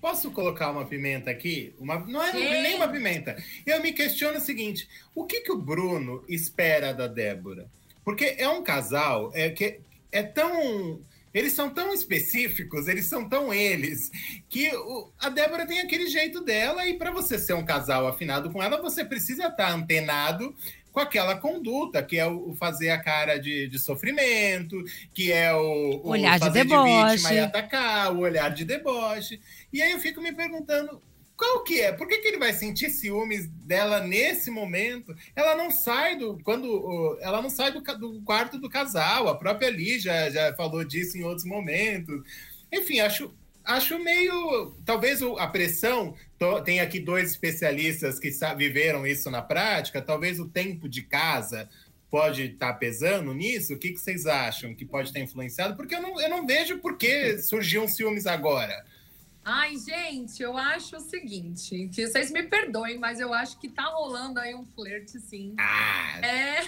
Posso 0.00 0.30
colocar 0.30 0.70
uma 0.70 0.84
pimenta 0.84 1.30
aqui? 1.30 1.74
Uma, 1.78 1.98
não 2.00 2.22
é 2.22 2.32
Sim. 2.32 2.38
nem 2.38 2.74
uma 2.76 2.88
pimenta. 2.88 3.36
Eu 3.64 3.82
me 3.82 3.92
questiono 3.92 4.38
o 4.38 4.40
seguinte: 4.40 4.88
o 5.14 5.24
que, 5.24 5.40
que 5.40 5.52
o 5.52 5.58
Bruno 5.58 6.24
espera 6.28 6.92
da 6.92 7.06
Débora? 7.06 7.68
Porque 8.04 8.36
é 8.38 8.48
um 8.48 8.62
casal 8.62 9.30
é, 9.34 9.50
que 9.50 9.80
é 10.12 10.22
tão. 10.22 11.00
Eles 11.34 11.52
são 11.52 11.68
tão 11.68 11.92
específicos, 11.92 12.88
eles 12.88 13.06
são 13.06 13.28
tão 13.28 13.52
eles, 13.52 14.10
que 14.48 14.74
o, 14.74 15.10
a 15.18 15.28
Débora 15.28 15.66
tem 15.66 15.80
aquele 15.80 16.06
jeito 16.06 16.40
dela, 16.40 16.86
e 16.86 16.96
para 16.96 17.10
você 17.10 17.38
ser 17.38 17.52
um 17.52 17.64
casal 17.64 18.08
afinado 18.08 18.50
com 18.50 18.62
ela, 18.62 18.80
você 18.80 19.04
precisa 19.04 19.48
estar 19.48 19.70
antenado 19.70 20.54
com 20.96 21.00
aquela 21.00 21.36
conduta, 21.36 22.02
que 22.02 22.18
é 22.18 22.26
o, 22.26 22.54
fazer 22.54 22.88
a 22.88 22.98
cara 22.98 23.38
de, 23.38 23.68
de 23.68 23.78
sofrimento, 23.78 24.82
que 25.12 25.30
é 25.30 25.52
o, 25.52 26.00
o 26.02 26.08
olhar 26.08 26.40
de 26.40 26.48
deboche. 26.48 27.10
De 27.10 27.16
vítima 27.16 27.32
e 27.34 27.38
atacar, 27.38 28.14
o 28.14 28.20
olhar 28.20 28.48
de 28.48 28.64
deboche. 28.64 29.38
E 29.70 29.82
aí 29.82 29.92
eu 29.92 29.98
fico 29.98 30.22
me 30.22 30.32
perguntando, 30.32 31.02
qual 31.36 31.62
que 31.64 31.82
é? 31.82 31.92
Por 31.92 32.08
que, 32.08 32.16
que 32.16 32.28
ele 32.28 32.38
vai 32.38 32.54
sentir 32.54 32.88
ciúmes 32.88 33.46
dela 33.46 34.00
nesse 34.00 34.50
momento? 34.50 35.14
Ela 35.36 35.54
não 35.54 35.70
sai 35.70 36.16
do 36.16 36.38
quando 36.42 37.18
ela 37.20 37.42
não 37.42 37.50
sai 37.50 37.72
do, 37.72 37.82
do 37.82 38.22
quarto 38.22 38.56
do 38.56 38.70
casal. 38.70 39.28
A 39.28 39.36
própria 39.36 39.68
Lee 39.68 39.98
já, 39.98 40.30
já 40.30 40.54
falou 40.54 40.82
disso 40.82 41.18
em 41.18 41.24
outros 41.24 41.44
momentos. 41.44 42.22
Enfim, 42.72 43.00
acho 43.00 43.34
acho 43.66 43.98
meio. 43.98 44.74
Talvez 44.84 45.20
a 45.22 45.46
pressão. 45.46 46.14
Tem 46.64 46.80
aqui 46.80 47.00
dois 47.00 47.30
especialistas 47.30 48.18
que 48.18 48.30
viveram 48.56 49.06
isso 49.06 49.30
na 49.30 49.42
prática. 49.42 50.00
Talvez 50.00 50.38
o 50.38 50.48
tempo 50.48 50.88
de 50.88 51.02
casa 51.02 51.68
pode 52.10 52.44
estar 52.44 52.72
tá 52.72 52.78
pesando 52.78 53.34
nisso. 53.34 53.74
O 53.74 53.78
que, 53.78 53.92
que 53.92 53.98
vocês 53.98 54.26
acham 54.26 54.74
que 54.74 54.84
pode 54.84 55.12
ter 55.12 55.20
influenciado? 55.20 55.76
Porque 55.76 55.94
eu 55.94 56.02
não, 56.02 56.20
eu 56.20 56.30
não 56.30 56.46
vejo 56.46 56.78
por 56.78 56.96
que 56.96 57.38
surgiam 57.38 57.86
ciúmes 57.88 58.26
agora. 58.26 58.84
Ai, 59.48 59.76
gente, 59.78 60.42
eu 60.42 60.56
acho 60.56 60.96
o 60.96 61.00
seguinte, 61.00 61.88
que 61.94 62.04
vocês 62.04 62.32
me 62.32 62.42
perdoem, 62.42 62.98
mas 62.98 63.20
eu 63.20 63.32
acho 63.32 63.60
que 63.60 63.68
tá 63.68 63.84
rolando 63.84 64.40
aí 64.40 64.56
um 64.56 64.64
flerte, 64.64 65.20
sim. 65.20 65.54
Ah. 65.56 66.18
É. 66.20 66.62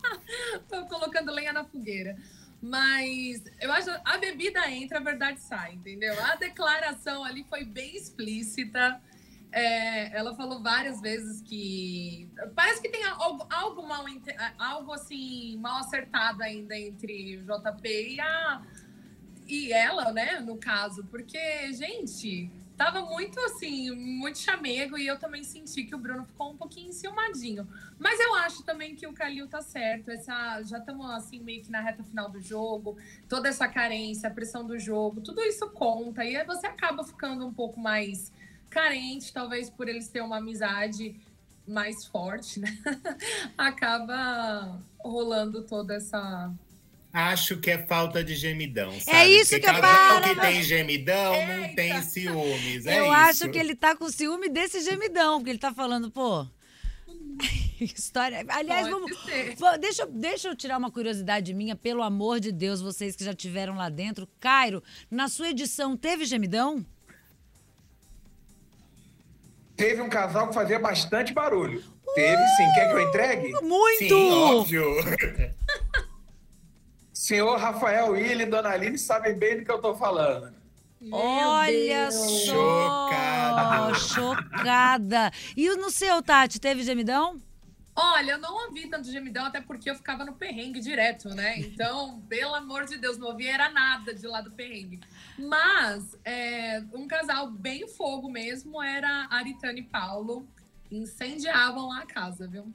Tô 0.66 0.86
colocando 0.86 1.30
lenha 1.30 1.52
na 1.52 1.62
fogueira. 1.62 2.16
Mas 2.60 3.44
eu 3.60 3.70
acho 3.72 3.90
a 4.04 4.18
bebida 4.18 4.70
entra, 4.70 4.98
a 4.98 5.02
verdade 5.02 5.40
sai, 5.40 5.74
entendeu? 5.74 6.14
A 6.24 6.36
declaração 6.36 7.22
ali 7.24 7.44
foi 7.44 7.64
bem 7.64 7.94
explícita. 7.94 9.00
É, 9.52 10.16
ela 10.16 10.34
falou 10.34 10.62
várias 10.62 11.00
vezes 11.00 11.40
que 11.42 12.28
parece 12.54 12.82
que 12.82 12.88
tem 12.88 13.04
algo, 13.04 13.46
algo 13.50 13.86
mal 13.86 14.04
algo 14.58 14.92
assim 14.92 15.56
mal 15.58 15.78
acertado 15.78 16.42
ainda 16.42 16.76
entre 16.76 17.38
JP 17.38 17.88
e 17.88 18.20
a 18.20 18.62
e 19.48 19.72
ela, 19.72 20.12
né, 20.12 20.40
no 20.40 20.56
caso, 20.56 21.04
porque 21.04 21.72
gente, 21.72 22.50
tava 22.76 23.00
muito 23.02 23.40
assim, 23.40 23.90
muito 23.90 24.38
chamego 24.38 24.98
e 24.98 25.06
eu 25.06 25.18
também 25.18 25.42
senti 25.42 25.84
que 25.84 25.94
o 25.94 25.98
Bruno 25.98 26.24
ficou 26.24 26.50
um 26.50 26.56
pouquinho 26.56 26.90
enciumadinho. 26.90 27.66
Mas 27.98 28.20
eu 28.20 28.34
acho 28.36 28.62
também 28.62 28.94
que 28.94 29.06
o 29.06 29.12
Calil 29.12 29.48
tá 29.48 29.62
certo. 29.62 30.10
Essa, 30.10 30.62
já 30.62 30.78
estamos 30.78 31.10
assim 31.10 31.40
meio 31.40 31.62
que 31.62 31.70
na 31.70 31.80
reta 31.80 32.04
final 32.04 32.30
do 32.30 32.40
jogo, 32.40 32.98
toda 33.28 33.48
essa 33.48 33.66
carência, 33.66 34.28
a 34.28 34.32
pressão 34.32 34.66
do 34.66 34.78
jogo, 34.78 35.20
tudo 35.20 35.40
isso 35.40 35.68
conta 35.70 36.24
e 36.24 36.36
aí 36.36 36.44
você 36.44 36.66
acaba 36.66 37.02
ficando 37.02 37.46
um 37.46 37.52
pouco 37.52 37.80
mais 37.80 38.32
carente, 38.68 39.32
talvez 39.32 39.70
por 39.70 39.88
eles 39.88 40.08
terem 40.08 40.26
uma 40.26 40.36
amizade 40.36 41.18
mais 41.66 42.04
forte, 42.06 42.60
né? 42.60 42.68
acaba 43.56 44.80
rolando 44.98 45.62
toda 45.62 45.94
essa 45.94 46.52
Acho 47.18 47.56
que 47.56 47.70
é 47.70 47.78
falta 47.78 48.22
de 48.22 48.34
gemidão. 48.34 48.92
É 48.92 49.00
sabe? 49.00 49.16
É 49.16 49.26
isso 49.26 49.50
Porque 49.52 49.60
que 49.60 49.66
é 49.74 49.80
para. 49.80 50.20
que 50.20 50.38
tem 50.38 50.62
gemidão 50.62 51.34
Eita. 51.34 51.56
não 51.56 51.74
tem 51.74 52.02
ciúmes. 52.02 52.84
É 52.84 52.98
Eu 52.98 53.04
isso. 53.04 53.12
acho 53.14 53.48
que 53.48 53.58
ele 53.58 53.74
tá 53.74 53.96
com 53.96 54.10
ciúme 54.10 54.50
desse 54.50 54.82
gemidão, 54.82 55.38
porque 55.38 55.48
ele 55.48 55.58
tá 55.58 55.72
falando, 55.72 56.10
pô. 56.10 56.46
História. 57.80 58.44
Aliás, 58.50 58.86
vamos. 58.90 59.10
Deixa, 59.80 60.04
deixa 60.06 60.48
eu 60.48 60.54
tirar 60.54 60.76
uma 60.76 60.90
curiosidade 60.90 61.54
minha, 61.54 61.74
pelo 61.74 62.02
amor 62.02 62.38
de 62.38 62.52
Deus, 62.52 62.82
vocês 62.82 63.16
que 63.16 63.24
já 63.24 63.32
tiveram 63.32 63.76
lá 63.76 63.88
dentro. 63.88 64.28
Cairo, 64.38 64.82
na 65.10 65.26
sua 65.26 65.48
edição, 65.48 65.96
teve 65.96 66.26
gemidão? 66.26 66.84
Teve 69.74 70.02
um 70.02 70.10
casal 70.10 70.48
que 70.48 70.54
fazia 70.54 70.78
bastante 70.78 71.32
barulho. 71.32 71.78
Uh, 72.06 72.14
teve 72.14 72.46
sim. 72.56 72.72
Quer 72.74 72.88
que 72.88 72.94
eu 72.94 73.00
entregue? 73.08 73.52
Muito! 73.62 74.06
Sim, 74.06 74.32
óbvio. 74.32 74.84
Senhor 77.26 77.58
Rafael 77.58 78.12
Willi 78.12 78.44
e 78.44 78.46
Dona 78.46 78.68
Aline 78.68 78.96
sabem 78.96 79.36
bem 79.36 79.58
do 79.58 79.64
que 79.64 79.70
eu 79.72 79.76
estou 79.76 79.96
falando. 79.96 80.54
Olha 81.10 82.08
só! 82.12 83.08
Chocada! 83.08 83.94
Chocada! 83.94 85.30
E 85.56 85.68
no 85.74 85.90
seu, 85.90 86.22
Tati, 86.22 86.60
teve 86.60 86.84
gemidão? 86.84 87.42
Olha, 87.96 88.32
eu 88.32 88.38
não 88.38 88.66
ouvi 88.66 88.86
tanto 88.86 89.10
gemidão, 89.10 89.44
até 89.44 89.60
porque 89.60 89.90
eu 89.90 89.96
ficava 89.96 90.24
no 90.24 90.34
perrengue 90.34 90.78
direto, 90.78 91.30
né? 91.30 91.58
Então, 91.58 92.20
pelo 92.28 92.54
amor 92.54 92.84
de 92.84 92.96
Deus, 92.96 93.18
não 93.18 93.26
ouvia 93.28 93.54
era 93.54 93.70
nada 93.70 94.14
de 94.14 94.24
lá 94.28 94.40
do 94.40 94.52
perrengue. 94.52 95.00
Mas 95.36 96.16
é, 96.24 96.80
um 96.92 97.08
casal 97.08 97.50
bem 97.50 97.88
fogo 97.88 98.30
mesmo 98.30 98.80
era 98.80 99.26
Aritane 99.30 99.80
e 99.80 99.84
Paulo. 99.84 100.46
Incendiavam 100.90 101.88
lá 101.88 102.00
a 102.00 102.06
casa, 102.06 102.46
viu? 102.46 102.72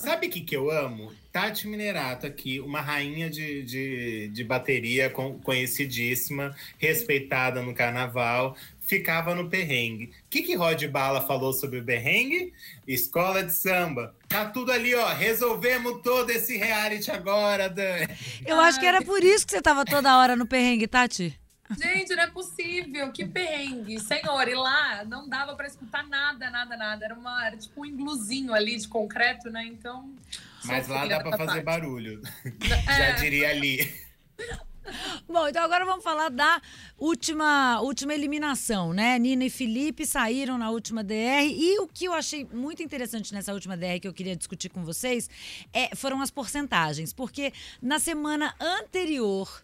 Sabe 0.00 0.26
o 0.26 0.30
que, 0.30 0.40
que 0.40 0.56
eu 0.56 0.70
amo? 0.70 1.12
Tati 1.30 1.68
Minerato 1.68 2.26
aqui, 2.26 2.60
uma 2.60 2.80
rainha 2.80 3.28
de, 3.28 3.62
de, 3.62 4.28
de 4.28 4.44
bateria 4.44 5.10
conhecidíssima, 5.10 6.54
respeitada 6.78 7.62
no 7.62 7.74
carnaval, 7.74 8.56
ficava 8.80 9.34
no 9.34 9.48
perrengue. 9.48 10.06
O 10.06 10.10
que, 10.30 10.42
que 10.42 10.54
Rod 10.54 10.82
Bala 10.86 11.20
falou 11.20 11.52
sobre 11.52 11.80
o 11.80 11.84
perrengue? 11.84 12.52
Escola 12.86 13.42
de 13.42 13.52
samba. 13.52 14.14
Tá 14.28 14.46
tudo 14.46 14.72
ali, 14.72 14.94
ó. 14.94 15.08
Resolvemos 15.12 16.00
todo 16.02 16.30
esse 16.30 16.56
reality 16.56 17.10
agora, 17.10 17.68
Dani. 17.68 18.08
Eu 18.46 18.58
acho 18.58 18.80
que 18.80 18.86
era 18.86 19.02
por 19.02 19.22
isso 19.22 19.46
que 19.46 19.52
você 19.52 19.62
tava 19.62 19.84
toda 19.84 20.18
hora 20.18 20.34
no 20.34 20.46
perrengue, 20.46 20.86
Tati. 20.86 21.41
Gente, 21.78 22.14
não 22.14 22.22
é 22.22 22.26
possível, 22.30 23.12
que 23.12 23.24
perrengue. 23.24 23.98
Senhor, 24.00 24.48
e 24.48 24.54
lá 24.54 25.04
não 25.04 25.28
dava 25.28 25.54
para 25.54 25.66
escutar 25.66 26.06
nada, 26.06 26.50
nada, 26.50 26.76
nada. 26.76 27.04
Era, 27.04 27.14
uma, 27.14 27.46
era 27.46 27.56
tipo 27.56 27.82
um 27.82 27.84
ingluzinho 27.84 28.52
ali 28.52 28.76
de 28.76 28.88
concreto, 28.88 29.50
né? 29.50 29.64
Então. 29.64 30.12
Mas 30.64 30.88
lá 30.88 31.06
dá 31.06 31.20
para 31.20 31.36
fazer 31.36 31.62
barulho. 31.62 32.22
É. 32.88 32.98
Já 32.98 33.10
diria 33.12 33.50
ali. 33.50 34.02
Bom, 35.28 35.48
então 35.48 35.62
agora 35.62 35.84
vamos 35.84 36.02
falar 36.02 36.28
da 36.28 36.60
última, 36.98 37.80
última 37.80 38.14
eliminação, 38.14 38.92
né? 38.92 39.18
Nina 39.18 39.44
e 39.44 39.50
Felipe 39.50 40.04
saíram 40.04 40.58
na 40.58 40.70
última 40.70 41.04
DR 41.04 41.46
e 41.46 41.78
o 41.78 41.86
que 41.86 42.06
eu 42.06 42.12
achei 42.12 42.46
muito 42.52 42.82
interessante 42.82 43.32
nessa 43.32 43.52
última 43.52 43.76
DR 43.76 44.00
que 44.00 44.08
eu 44.08 44.12
queria 44.12 44.36
discutir 44.36 44.68
com 44.68 44.84
vocês 44.84 45.30
é, 45.72 45.94
foram 45.94 46.20
as 46.20 46.30
porcentagens, 46.30 47.12
porque 47.12 47.52
na 47.80 47.98
semana 47.98 48.54
anterior 48.60 49.62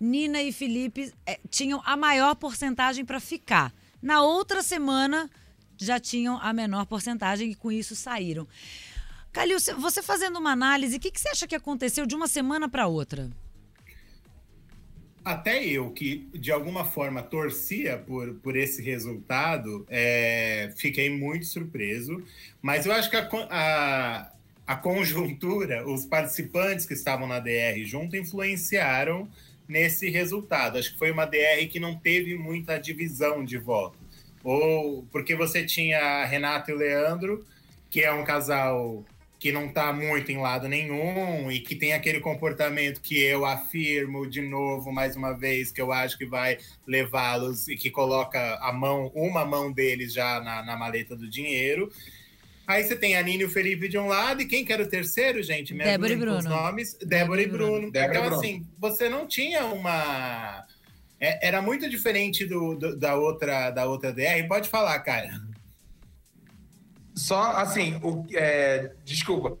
Nina 0.00 0.42
e 0.42 0.52
Felipe 0.52 1.12
é, 1.26 1.38
tinham 1.50 1.82
a 1.84 1.96
maior 1.96 2.34
porcentagem 2.34 3.04
para 3.04 3.18
ficar. 3.18 3.72
Na 4.00 4.22
outra 4.22 4.62
semana, 4.62 5.28
já 5.76 5.98
tinham 5.98 6.38
a 6.40 6.52
menor 6.52 6.86
porcentagem 6.86 7.50
e 7.50 7.54
com 7.54 7.70
isso 7.72 7.96
saíram. 7.96 8.46
Calil, 9.32 9.58
você 9.78 10.02
fazendo 10.02 10.38
uma 10.38 10.52
análise, 10.52 10.96
o 10.96 11.00
que, 11.00 11.10
que 11.10 11.20
você 11.20 11.28
acha 11.28 11.46
que 11.46 11.54
aconteceu 11.54 12.06
de 12.06 12.14
uma 12.14 12.26
semana 12.26 12.68
para 12.68 12.86
outra? 12.86 13.30
Até 15.24 15.62
eu, 15.62 15.90
que 15.90 16.26
de 16.32 16.50
alguma 16.50 16.84
forma 16.84 17.22
torcia 17.22 17.98
por, 17.98 18.34
por 18.36 18.56
esse 18.56 18.80
resultado, 18.80 19.84
é, 19.88 20.72
fiquei 20.76 21.10
muito 21.10 21.44
surpreso. 21.44 22.22
Mas 22.62 22.86
eu 22.86 22.92
acho 22.92 23.10
que 23.10 23.16
a, 23.16 23.28
a, 23.50 24.32
a 24.66 24.76
conjuntura, 24.76 25.86
os 25.86 26.06
participantes 26.06 26.86
que 26.86 26.94
estavam 26.94 27.26
na 27.26 27.40
DR 27.40 27.84
junto, 27.84 28.16
influenciaram 28.16 29.28
nesse 29.68 30.08
resultado. 30.08 30.78
Acho 30.78 30.92
que 30.92 30.98
foi 30.98 31.10
uma 31.10 31.26
DR 31.26 31.66
que 31.70 31.78
não 31.78 31.94
teve 31.94 32.36
muita 32.36 32.78
divisão 32.78 33.44
de 33.44 33.58
voto. 33.58 33.98
Ou 34.42 35.06
porque 35.12 35.34
você 35.36 35.64
tinha 35.64 35.98
a 35.98 36.24
Renata 36.24 36.72
e 36.72 36.74
Leandro, 36.74 37.44
que 37.90 38.00
é 38.00 38.12
um 38.12 38.24
casal 38.24 39.04
que 39.38 39.52
não 39.52 39.66
está 39.66 39.92
muito 39.92 40.32
em 40.32 40.38
lado 40.38 40.66
nenhum 40.66 41.50
e 41.50 41.60
que 41.60 41.76
tem 41.76 41.92
aquele 41.92 42.18
comportamento 42.18 43.00
que 43.00 43.20
eu 43.22 43.46
afirmo 43.46 44.28
de 44.28 44.40
novo, 44.40 44.90
mais 44.90 45.14
uma 45.14 45.32
vez, 45.32 45.70
que 45.70 45.80
eu 45.80 45.92
acho 45.92 46.18
que 46.18 46.26
vai 46.26 46.58
levá-los 46.86 47.68
e 47.68 47.76
que 47.76 47.88
coloca 47.88 48.58
a 48.60 48.72
mão, 48.72 49.12
uma 49.14 49.44
mão 49.44 49.70
deles 49.70 50.12
já 50.12 50.40
na, 50.40 50.64
na 50.64 50.76
maleta 50.76 51.14
do 51.14 51.28
dinheiro. 51.28 51.88
Aí 52.68 52.84
você 52.84 52.94
tem 52.94 53.16
a 53.16 53.22
Nini 53.22 53.44
e 53.44 53.46
o 53.46 53.50
Felipe 53.50 53.88
de 53.88 53.96
um 53.96 54.06
lado, 54.06 54.42
e 54.42 54.46
quem 54.46 54.62
que 54.62 54.70
era 54.70 54.82
o 54.82 54.86
terceiro, 54.86 55.42
gente? 55.42 55.72
Me 55.72 55.84
Débora 55.84 56.12
e 56.12 56.16
Bruno. 56.16 56.36
Os 56.36 56.44
nomes, 56.44 56.98
Débora, 57.02 57.40
e 57.40 57.46
Bruno. 57.46 57.90
Débora 57.90 58.26
então, 58.26 58.38
assim, 58.38 58.66
você 58.76 59.08
não 59.08 59.26
tinha 59.26 59.64
uma. 59.64 60.66
É, 61.18 61.48
era 61.48 61.62
muito 61.62 61.88
diferente 61.88 62.44
do, 62.44 62.74
do, 62.74 62.94
da, 62.94 63.16
outra, 63.16 63.70
da 63.70 63.86
outra 63.86 64.12
DR. 64.12 64.46
Pode 64.46 64.68
falar, 64.68 64.98
cara. 64.98 65.30
Só 67.14 67.52
assim, 67.52 67.98
o, 68.02 68.26
é, 68.34 68.92
desculpa, 69.02 69.56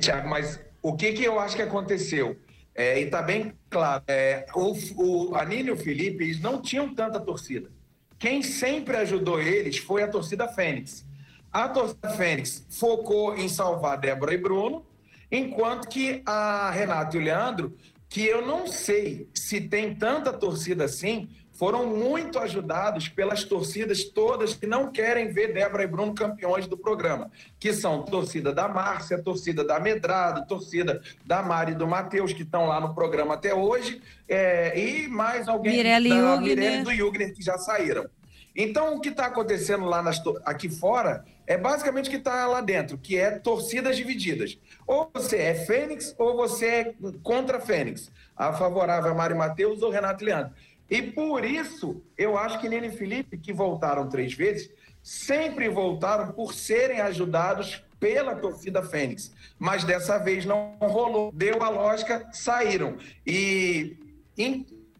Tiago, 0.00 0.28
mas 0.28 0.60
o 0.82 0.96
que, 0.96 1.12
que 1.12 1.22
eu 1.22 1.38
acho 1.38 1.54
que 1.54 1.62
aconteceu? 1.62 2.36
É, 2.74 3.00
e 3.00 3.06
tá 3.06 3.22
bem 3.22 3.52
claro, 3.70 4.02
é, 4.08 4.44
o, 4.52 4.72
o, 4.96 5.34
a 5.36 5.44
Nini 5.44 5.68
e 5.68 5.70
o 5.70 5.76
Felipe 5.76 6.24
eles 6.24 6.40
não 6.40 6.60
tinham 6.60 6.92
tanta 6.92 7.20
torcida. 7.20 7.70
quem 8.18 8.42
sempre 8.42 8.96
ajudou 8.96 9.40
eles 9.40 9.78
foi 9.78 10.02
a 10.02 10.08
torcida 10.08 10.48
Fênix. 10.48 11.06
A 11.52 11.68
torcida 11.68 12.10
Fênix 12.10 12.66
focou 12.68 13.36
em 13.36 13.48
salvar 13.48 13.98
Débora 13.98 14.34
e 14.34 14.38
Bruno, 14.38 14.84
enquanto 15.30 15.88
que 15.88 16.22
a 16.26 16.70
Renata 16.70 17.16
e 17.16 17.20
o 17.20 17.22
Leandro, 17.22 17.76
que 18.08 18.24
eu 18.24 18.46
não 18.46 18.66
sei 18.66 19.28
se 19.34 19.60
tem 19.60 19.94
tanta 19.94 20.32
torcida 20.32 20.84
assim, 20.84 21.28
foram 21.58 21.86
muito 21.86 22.38
ajudados 22.38 23.08
pelas 23.08 23.42
torcidas 23.42 24.04
todas 24.04 24.54
que 24.54 24.64
não 24.64 24.92
querem 24.92 25.32
ver 25.32 25.52
Débora 25.52 25.82
e 25.82 25.88
Bruno 25.88 26.14
campeões 26.14 26.68
do 26.68 26.78
programa, 26.78 27.30
que 27.58 27.72
são 27.72 28.04
torcida 28.04 28.52
da 28.52 28.68
Márcia, 28.68 29.20
torcida 29.20 29.64
da 29.64 29.80
Medrado, 29.80 30.46
torcida 30.46 31.02
da 31.26 31.42
Mari 31.42 31.72
e 31.72 31.74
do 31.74 31.86
Matheus, 31.86 32.32
que 32.32 32.42
estão 32.42 32.66
lá 32.66 32.80
no 32.80 32.94
programa 32.94 33.34
até 33.34 33.52
hoje, 33.52 34.00
é, 34.28 34.78
e 34.78 35.08
mais 35.08 35.48
alguém 35.48 35.78
Mirelle 35.78 36.10
da. 36.10 36.40
Mirelle 36.40 36.80
e 36.80 36.84
do 36.84 36.94
Jugner, 36.94 37.34
que 37.34 37.42
já 37.42 37.58
saíram. 37.58 38.08
Então, 38.54 38.96
o 38.96 39.00
que 39.00 39.10
está 39.10 39.26
acontecendo 39.26 39.84
lá 39.84 40.02
nas, 40.02 40.20
aqui 40.44 40.68
fora 40.68 41.24
é 41.46 41.56
basicamente 41.56 42.08
o 42.08 42.10
que 42.10 42.16
está 42.16 42.46
lá 42.46 42.60
dentro, 42.60 42.98
que 42.98 43.16
é 43.16 43.30
torcidas 43.38 43.96
divididas. 43.96 44.58
Ou 44.86 45.10
você 45.14 45.36
é 45.38 45.54
Fênix 45.54 46.14
ou 46.18 46.36
você 46.36 46.66
é 46.66 46.94
contra 47.22 47.60
Fênix. 47.60 48.10
A 48.36 48.52
favorável 48.52 49.12
a 49.12 49.14
Mari 49.14 49.34
Matheus 49.34 49.82
ou 49.82 49.90
Renato 49.90 50.24
Leandro. 50.24 50.52
E 50.90 51.02
por 51.02 51.44
isso, 51.44 52.02
eu 52.16 52.38
acho 52.38 52.60
que 52.60 52.68
Nene 52.68 52.88
e 52.88 52.92
Felipe, 52.92 53.36
que 53.36 53.52
voltaram 53.52 54.08
três 54.08 54.32
vezes, 54.34 54.70
sempre 55.02 55.68
voltaram 55.68 56.32
por 56.32 56.54
serem 56.54 57.00
ajudados 57.00 57.84
pela 58.00 58.34
torcida 58.34 58.82
Fênix. 58.82 59.32
Mas 59.58 59.84
dessa 59.84 60.18
vez 60.18 60.44
não 60.44 60.76
rolou. 60.80 61.32
Deu 61.32 61.62
a 61.62 61.68
lógica, 61.68 62.28
saíram. 62.32 62.96
E, 63.26 63.96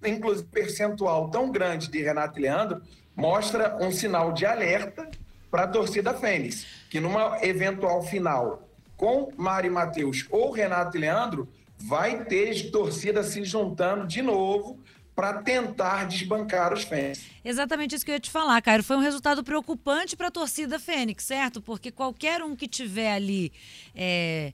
inclusive, 0.05 0.49
percentual 0.49 1.31
tão 1.31 1.51
grande 1.51 1.91
de 1.91 2.03
Renato 2.03 2.39
e 2.39 2.43
Leandro 2.43 2.83
mostra 3.19 3.77
um 3.81 3.91
sinal 3.91 4.33
de 4.33 4.47
alerta 4.47 5.11
para 5.51 5.65
a 5.65 5.69
torcida 5.69 6.15
Fênix, 6.15 6.65
que 6.89 7.01
numa 7.01 7.45
eventual 7.45 8.01
final 8.01 8.63
com 8.97 9.33
Mari 9.37 9.69
Matheus 9.69 10.25
ou 10.31 10.53
Renato 10.53 10.97
e 10.97 11.01
Leandro, 11.01 11.49
vai 11.77 12.25
ter 12.25 12.71
torcida 12.71 13.25
se 13.25 13.45
juntando 13.45 14.07
de 14.07 14.23
novo 14.23 14.79
para 15.17 15.43
tentar 15.43 16.07
desbancar 16.07 16.73
os 16.73 16.85
Fênix. 16.85 17.25
Exatamente 17.45 17.97
isso 17.97 18.05
que 18.05 18.13
eu 18.13 18.15
ia 18.15 18.21
te 18.21 18.31
falar, 18.31 18.63
Cairo. 18.63 18.85
Foi 18.85 18.97
um 18.97 19.01
resultado 19.01 19.43
preocupante 19.43 20.17
para 20.17 20.29
a 20.29 20.31
torcida 20.31 20.79
Fênix, 20.79 21.25
certo? 21.25 21.61
Porque 21.61 21.91
qualquer 21.91 22.41
um 22.41 22.55
que 22.55 22.69
tiver 22.69 23.13
ali 23.13 23.53
é, 23.97 24.53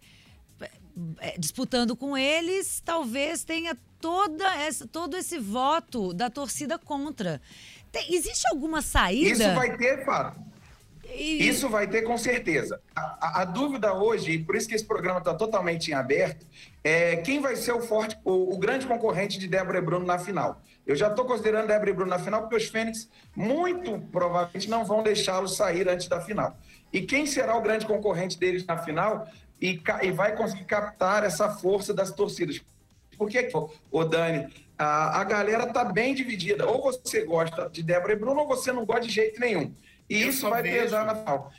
é, 1.19 1.37
disputando 1.39 1.95
com 1.95 2.17
eles, 2.17 2.81
talvez 2.83 3.45
tenha 3.45 3.77
toda 4.01 4.55
essa, 4.57 4.87
todo 4.87 5.17
esse 5.17 5.39
voto 5.39 6.13
da 6.13 6.31
torcida 6.31 6.79
contra. 6.79 7.41
Tem, 7.95 8.13
existe 8.13 8.45
alguma 8.51 8.83
saída? 8.83 9.31
Isso 9.31 9.55
vai 9.55 9.77
ter, 9.77 10.05
fato. 10.05 10.41
E... 11.15 11.49
Isso 11.49 11.69
vai 11.69 11.87
ter 11.87 12.03
com 12.03 12.19
certeza. 12.19 12.81
A, 12.95 13.01
a, 13.01 13.43
a, 13.43 13.45
dúvida 13.45 13.95
hoje, 13.95 14.33
e 14.33 14.39
por 14.43 14.57
isso 14.57 14.69
que 14.69 14.75
esse 14.75 14.85
programa 14.85 15.21
está 15.21 15.33
totalmente 15.33 15.93
em 15.93 15.95
aberto, 15.95 16.45
é 16.83 17.17
quem 17.19 17.41
vai 17.41 17.55
ser 17.55 17.71
o 17.71 17.81
forte, 17.81 18.19
o, 18.25 18.53
o 18.53 18.59
grande 18.59 18.85
concorrente 18.85 19.39
de 19.39 19.47
Débora 19.47 19.79
e 19.79 19.81
Bruno 19.81 20.05
na 20.05 20.19
final. 20.19 20.61
Eu 20.85 20.97
já 20.97 21.07
estou 21.07 21.25
considerando 21.25 21.69
Débora 21.69 21.91
e 21.91 21.93
Bruno 21.93 22.11
na 22.11 22.19
final, 22.19 22.41
porque 22.41 22.57
os 22.57 22.67
Fênix 22.67 23.09
muito 23.35 24.01
provavelmente 24.11 24.69
não 24.69 24.85
vão 24.85 25.01
deixá-los 25.01 25.57
sair 25.57 25.89
antes 25.89 26.09
da 26.09 26.21
final. 26.21 26.59
E 26.93 27.03
quem 27.03 27.27
será 27.27 27.57
o 27.57 27.63
grande 27.63 27.87
concorrente 27.87 28.37
deles 28.37 28.67
na 28.67 28.77
final 28.77 29.29
e, 29.63 29.81
e 30.03 30.11
vai 30.11 30.35
conseguir 30.35 30.65
captar 30.65 31.23
essa 31.23 31.49
força 31.49 31.95
das 31.95 32.11
torcidas? 32.11 32.61
Porque, 33.17 33.49
o 33.93 34.05
Dani, 34.05 34.53
a, 34.79 35.21
a 35.21 35.25
galera 35.25 35.67
tá 35.73 35.85
bem 35.85 36.15
dividida. 36.15 36.67
Ou 36.67 36.83
você 36.83 37.25
gosta 37.25 37.69
de 37.71 37.83
Débora 37.83 38.13
e 38.13 38.17
Bruno, 38.17 38.41
ou 38.41 38.47
você 38.47 38.73
não 38.73 38.85
gosta 38.85 39.07
de 39.07 39.13
jeito 39.13 39.41
nenhum. 39.41 39.75
E 40.09 40.23
eu 40.23 40.29
isso 40.29 40.49
vai 40.49 40.63
vejo, 40.63 40.83
pesar 40.83 41.07
na 41.07 41.15
final. 41.15 41.53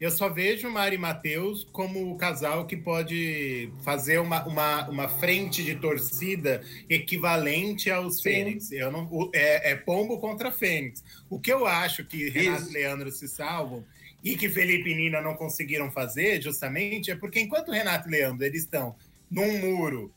Eu 0.00 0.10
só 0.10 0.30
vejo 0.30 0.70
Mari 0.70 0.96
e 0.96 0.98
Matheus 0.98 1.62
como 1.72 2.10
o 2.10 2.16
casal 2.16 2.66
que 2.66 2.74
pode 2.74 3.70
fazer 3.84 4.18
uma, 4.18 4.46
uma, 4.46 4.88
uma 4.88 5.08
frente 5.08 5.62
de 5.62 5.74
torcida 5.76 6.62
equivalente 6.88 7.90
aos 7.90 8.16
Sim. 8.16 8.22
Fênix. 8.22 8.72
Eu 8.72 8.90
não, 8.90 9.30
é, 9.34 9.72
é 9.72 9.76
Pombo 9.76 10.18
contra 10.18 10.50
Fênix. 10.50 11.04
O 11.28 11.38
que 11.38 11.52
eu 11.52 11.66
acho 11.66 12.02
que 12.04 12.30
Renato 12.30 12.62
isso. 12.62 12.70
e 12.70 12.74
Leandro 12.74 13.12
se 13.12 13.28
salvam 13.28 13.84
e 14.24 14.36
que 14.36 14.48
Felipe 14.48 14.90
e 14.90 14.94
Nina 14.94 15.20
não 15.20 15.34
conseguiram 15.34 15.90
fazer, 15.90 16.42
justamente, 16.42 17.10
é 17.10 17.16
porque 17.16 17.40
enquanto 17.40 17.70
Renato 17.70 18.08
e 18.08 18.12
Leandro 18.12 18.44
eles 18.44 18.62
estão 18.62 18.96
num 19.30 19.58
muro 19.58 20.12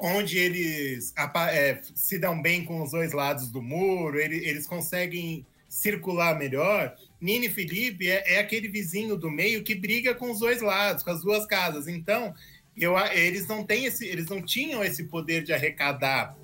onde 0.00 0.38
eles 0.38 1.12
é, 1.52 1.78
se 1.94 2.18
dão 2.18 2.40
bem 2.40 2.64
com 2.64 2.82
os 2.82 2.92
dois 2.92 3.12
lados 3.12 3.48
do 3.48 3.60
muro, 3.60 4.18
eles, 4.18 4.42
eles 4.46 4.66
conseguem 4.66 5.46
circular 5.68 6.38
melhor. 6.38 6.96
Nini 7.20 7.50
Felipe 7.50 8.08
é, 8.08 8.34
é, 8.34 8.40
aquele 8.40 8.66
vizinho 8.66 9.14
do 9.14 9.30
meio 9.30 9.62
que 9.62 9.74
briga 9.74 10.14
com 10.14 10.30
os 10.30 10.40
dois 10.40 10.62
lados, 10.62 11.02
com 11.02 11.10
as 11.10 11.20
duas 11.20 11.44
casas. 11.46 11.86
Então, 11.86 12.34
eu, 12.74 12.98
eles 13.10 13.46
não 13.46 13.62
têm 13.62 13.84
esse, 13.84 14.06
eles 14.06 14.26
não 14.26 14.40
tinham 14.40 14.82
esse 14.82 15.04
poder 15.04 15.44
de 15.44 15.52
arrecadar, 15.52 16.34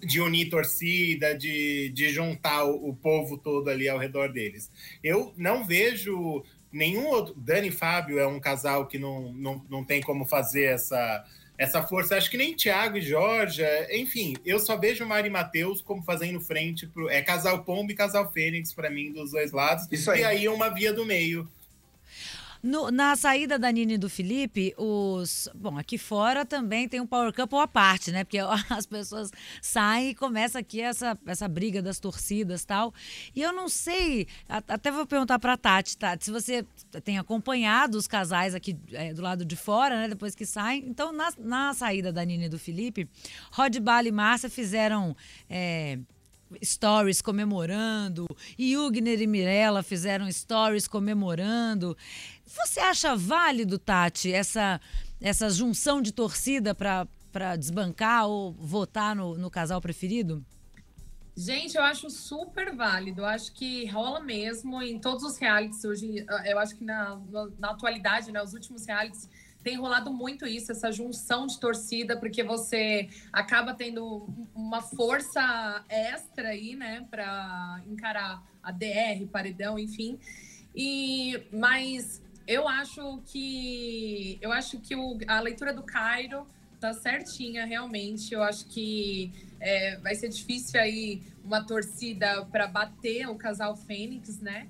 de 0.00 0.20
unir 0.20 0.48
torcida, 0.48 1.36
de, 1.36 1.90
de 1.90 2.08
juntar 2.08 2.64
o, 2.64 2.88
o 2.88 2.96
povo 2.96 3.36
todo 3.36 3.68
ali 3.68 3.86
ao 3.86 3.98
redor 3.98 4.32
deles. 4.32 4.70
Eu 5.04 5.34
não 5.36 5.62
vejo 5.62 6.42
nenhum 6.72 7.06
outro. 7.06 7.34
Dani 7.36 7.68
e 7.68 7.70
Fábio 7.70 8.18
é 8.18 8.26
um 8.26 8.40
casal 8.40 8.86
que 8.86 8.98
não, 8.98 9.30
não, 9.34 9.62
não 9.68 9.84
tem 9.84 10.00
como 10.00 10.24
fazer 10.24 10.64
essa 10.64 11.22
essa 11.62 11.82
força. 11.82 12.16
Acho 12.16 12.30
que 12.30 12.36
nem 12.36 12.54
Thiago 12.54 12.98
e 12.98 13.02
Jorge, 13.02 13.62
enfim, 13.90 14.34
eu 14.44 14.58
só 14.58 14.76
vejo 14.76 15.06
Mari 15.06 15.28
e 15.28 15.30
Matheus 15.30 15.80
como 15.80 16.02
fazendo 16.02 16.40
frente 16.40 16.86
pro. 16.86 17.08
É 17.08 17.22
casal 17.22 17.62
Pombo 17.62 17.92
e 17.92 17.94
casal 17.94 18.30
Fênix 18.32 18.72
para 18.72 18.90
mim, 18.90 19.12
dos 19.12 19.30
dois 19.30 19.52
lados. 19.52 19.86
Isso 19.90 20.10
aí. 20.10 20.20
E 20.20 20.24
aí 20.24 20.48
uma 20.48 20.68
via 20.68 20.92
do 20.92 21.04
meio. 21.04 21.48
No, 22.62 22.92
na 22.92 23.16
saída 23.16 23.58
da 23.58 23.72
Nini 23.72 23.94
e 23.94 23.98
do 23.98 24.08
Felipe, 24.08 24.72
os. 24.76 25.48
Bom, 25.52 25.76
aqui 25.76 25.98
fora 25.98 26.46
também 26.46 26.88
tem 26.88 27.00
um 27.00 27.06
Power 27.06 27.32
Couple 27.34 27.58
à 27.58 27.66
parte, 27.66 28.12
né? 28.12 28.22
Porque 28.22 28.38
as 28.70 28.86
pessoas 28.86 29.32
saem 29.60 30.10
e 30.10 30.14
começa 30.14 30.60
aqui 30.60 30.80
essa, 30.80 31.18
essa 31.26 31.48
briga 31.48 31.82
das 31.82 31.98
torcidas 31.98 32.64
tal. 32.64 32.94
E 33.34 33.42
eu 33.42 33.52
não 33.52 33.68
sei, 33.68 34.28
até 34.48 34.92
vou 34.92 35.04
perguntar 35.04 35.40
pra 35.40 35.56
Tati, 35.56 35.96
Tati, 35.96 36.24
se 36.24 36.30
você 36.30 36.64
tem 37.02 37.18
acompanhado 37.18 37.98
os 37.98 38.06
casais 38.06 38.54
aqui 38.54 38.76
é, 38.92 39.12
do 39.12 39.22
lado 39.22 39.44
de 39.44 39.56
fora, 39.56 39.96
né? 39.96 40.08
Depois 40.08 40.36
que 40.36 40.46
saem. 40.46 40.84
Então, 40.86 41.12
na, 41.12 41.32
na 41.38 41.74
saída 41.74 42.12
da 42.12 42.24
Nini 42.24 42.44
e 42.44 42.48
do 42.48 42.60
Felipe, 42.60 43.08
Rod 43.50 43.76
Bala 43.80 44.06
e 44.06 44.12
Márcia 44.12 44.48
fizeram. 44.48 45.16
É, 45.50 45.98
stories 46.62 47.22
comemorando, 47.22 48.26
Jugner 48.58 49.20
e 49.20 49.26
Mirella 49.26 49.82
fizeram 49.82 50.30
stories 50.30 50.88
comemorando. 50.88 51.96
Você 52.52 52.80
acha 52.80 53.16
válido, 53.16 53.78
Tati, 53.78 54.30
essa, 54.30 54.78
essa 55.20 55.48
junção 55.48 56.02
de 56.02 56.12
torcida 56.12 56.74
para 56.74 57.56
desbancar 57.56 58.26
ou 58.26 58.52
votar 58.52 59.16
no, 59.16 59.38
no 59.38 59.50
casal 59.50 59.80
preferido? 59.80 60.44
Gente, 61.34 61.76
eu 61.76 61.82
acho 61.82 62.10
super 62.10 62.76
válido. 62.76 63.22
Eu 63.22 63.26
acho 63.26 63.52
que 63.54 63.86
rola 63.86 64.20
mesmo 64.20 64.82
em 64.82 64.98
todos 64.98 65.24
os 65.24 65.38
realities 65.38 65.82
hoje. 65.82 66.26
Eu 66.44 66.58
acho 66.58 66.76
que 66.76 66.84
na, 66.84 67.18
na 67.58 67.70
atualidade, 67.70 68.30
né, 68.30 68.42
os 68.42 68.52
últimos 68.52 68.84
realities 68.84 69.30
tem 69.62 69.78
rolado 69.78 70.12
muito 70.12 70.44
isso, 70.44 70.72
essa 70.72 70.90
junção 70.90 71.46
de 71.46 71.58
torcida, 71.58 72.18
porque 72.18 72.42
você 72.42 73.08
acaba 73.32 73.72
tendo 73.72 74.28
uma 74.54 74.82
força 74.82 75.84
extra 75.88 76.48
aí, 76.48 76.74
né, 76.74 77.06
para 77.08 77.80
encarar 77.86 78.42
a 78.62 78.72
DR, 78.72 79.24
paredão, 79.30 79.78
enfim. 79.78 80.18
E 80.74 81.46
mas 81.52 82.20
eu 82.46 82.68
acho 82.68 83.22
que 83.26 84.38
eu 84.40 84.52
acho 84.52 84.78
que 84.80 84.94
o, 84.94 85.18
a 85.26 85.40
leitura 85.40 85.72
do 85.72 85.82
Cairo 85.82 86.46
tá 86.80 86.92
certinha, 86.92 87.64
realmente. 87.64 88.34
Eu 88.34 88.42
acho 88.42 88.66
que 88.66 89.32
é, 89.60 89.96
vai 89.98 90.14
ser 90.16 90.28
difícil 90.28 90.80
aí 90.80 91.22
uma 91.44 91.64
torcida 91.64 92.44
para 92.46 92.66
bater 92.66 93.28
o 93.28 93.36
casal 93.36 93.76
Fênix, 93.76 94.40
né? 94.40 94.68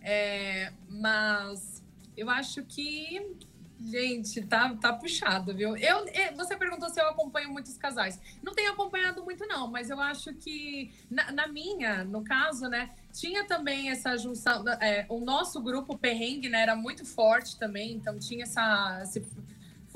É, 0.00 0.72
mas 0.88 1.84
eu 2.16 2.28
acho 2.28 2.64
que 2.64 3.36
Gente, 3.78 4.40
tá, 4.42 4.74
tá 4.76 4.92
puxado, 4.92 5.54
viu? 5.54 5.76
Eu, 5.76 6.06
você 6.34 6.56
perguntou 6.56 6.88
se 6.88 7.00
eu 7.00 7.08
acompanho 7.08 7.50
muitos 7.50 7.76
casais. 7.76 8.18
Não 8.42 8.54
tenho 8.54 8.72
acompanhado 8.72 9.22
muito, 9.22 9.46
não, 9.46 9.70
mas 9.70 9.90
eu 9.90 10.00
acho 10.00 10.32
que 10.32 10.90
na, 11.10 11.30
na 11.30 11.46
minha, 11.46 12.02
no 12.02 12.24
caso, 12.24 12.68
né, 12.68 12.90
tinha 13.12 13.44
também 13.44 13.90
essa 13.90 14.16
junção. 14.16 14.64
É, 14.80 15.04
o 15.10 15.20
nosso 15.20 15.60
grupo 15.60 15.96
perrengue 15.98 16.48
né, 16.48 16.62
era 16.62 16.74
muito 16.74 17.04
forte 17.04 17.58
também, 17.58 17.92
então 17.92 18.18
tinha 18.18 18.44
essa, 18.44 19.00
esse 19.02 19.20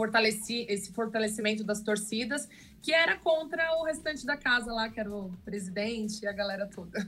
fortaleci, 0.01 0.65
esse 0.67 0.91
fortalecimento 0.93 1.63
das 1.63 1.83
torcidas, 1.83 2.49
que 2.81 2.91
era 2.91 3.19
contra 3.19 3.71
o 3.77 3.85
restante 3.85 4.25
da 4.25 4.35
casa 4.35 4.73
lá, 4.73 4.89
que 4.89 4.99
era 4.99 5.11
o 5.11 5.31
presidente 5.45 6.23
e 6.23 6.27
a 6.27 6.33
galera 6.33 6.67
toda. 6.67 7.07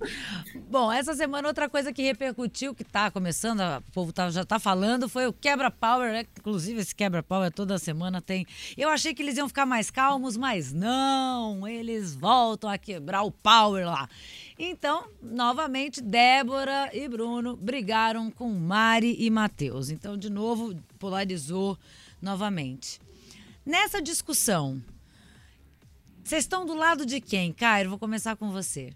Bom, 0.68 0.92
essa 0.92 1.14
semana 1.14 1.48
outra 1.48 1.66
coisa 1.66 1.94
que 1.94 2.02
repercutiu, 2.02 2.74
que 2.74 2.82
está 2.82 3.10
começando, 3.10 3.60
o 3.60 3.92
povo 3.92 4.12
tá, 4.12 4.28
já 4.30 4.42
está 4.42 4.58
falando, 4.58 5.08
foi 5.08 5.26
o 5.26 5.32
quebra-power, 5.32 6.12
né? 6.12 6.26
inclusive 6.38 6.82
esse 6.82 6.94
quebra-power 6.94 7.50
toda 7.50 7.78
semana 7.78 8.20
tem. 8.20 8.46
Eu 8.76 8.90
achei 8.90 9.14
que 9.14 9.22
eles 9.22 9.38
iam 9.38 9.48
ficar 9.48 9.64
mais 9.64 9.90
calmos, 9.90 10.36
mas 10.36 10.74
não, 10.74 11.66
eles 11.66 12.14
voltam 12.14 12.68
a 12.68 12.76
quebrar 12.76 13.22
o 13.22 13.30
power 13.30 13.86
lá. 13.86 14.06
Então, 14.58 15.08
novamente, 15.22 16.02
Débora 16.02 16.90
e 16.92 17.08
Bruno 17.08 17.56
brigaram 17.56 18.30
com 18.30 18.50
Mari 18.52 19.16
e 19.18 19.30
Matheus. 19.30 19.88
Então, 19.88 20.14
de 20.14 20.28
novo, 20.28 20.76
polarizou 20.98 21.78
novamente. 22.26 23.00
Nessa 23.64 24.02
discussão, 24.02 24.82
vocês 26.24 26.42
estão 26.42 26.66
do 26.66 26.74
lado 26.74 27.06
de 27.06 27.20
quem? 27.20 27.52
Cairo, 27.52 27.90
vou 27.90 27.98
começar 27.98 28.34
com 28.34 28.50
você. 28.50 28.92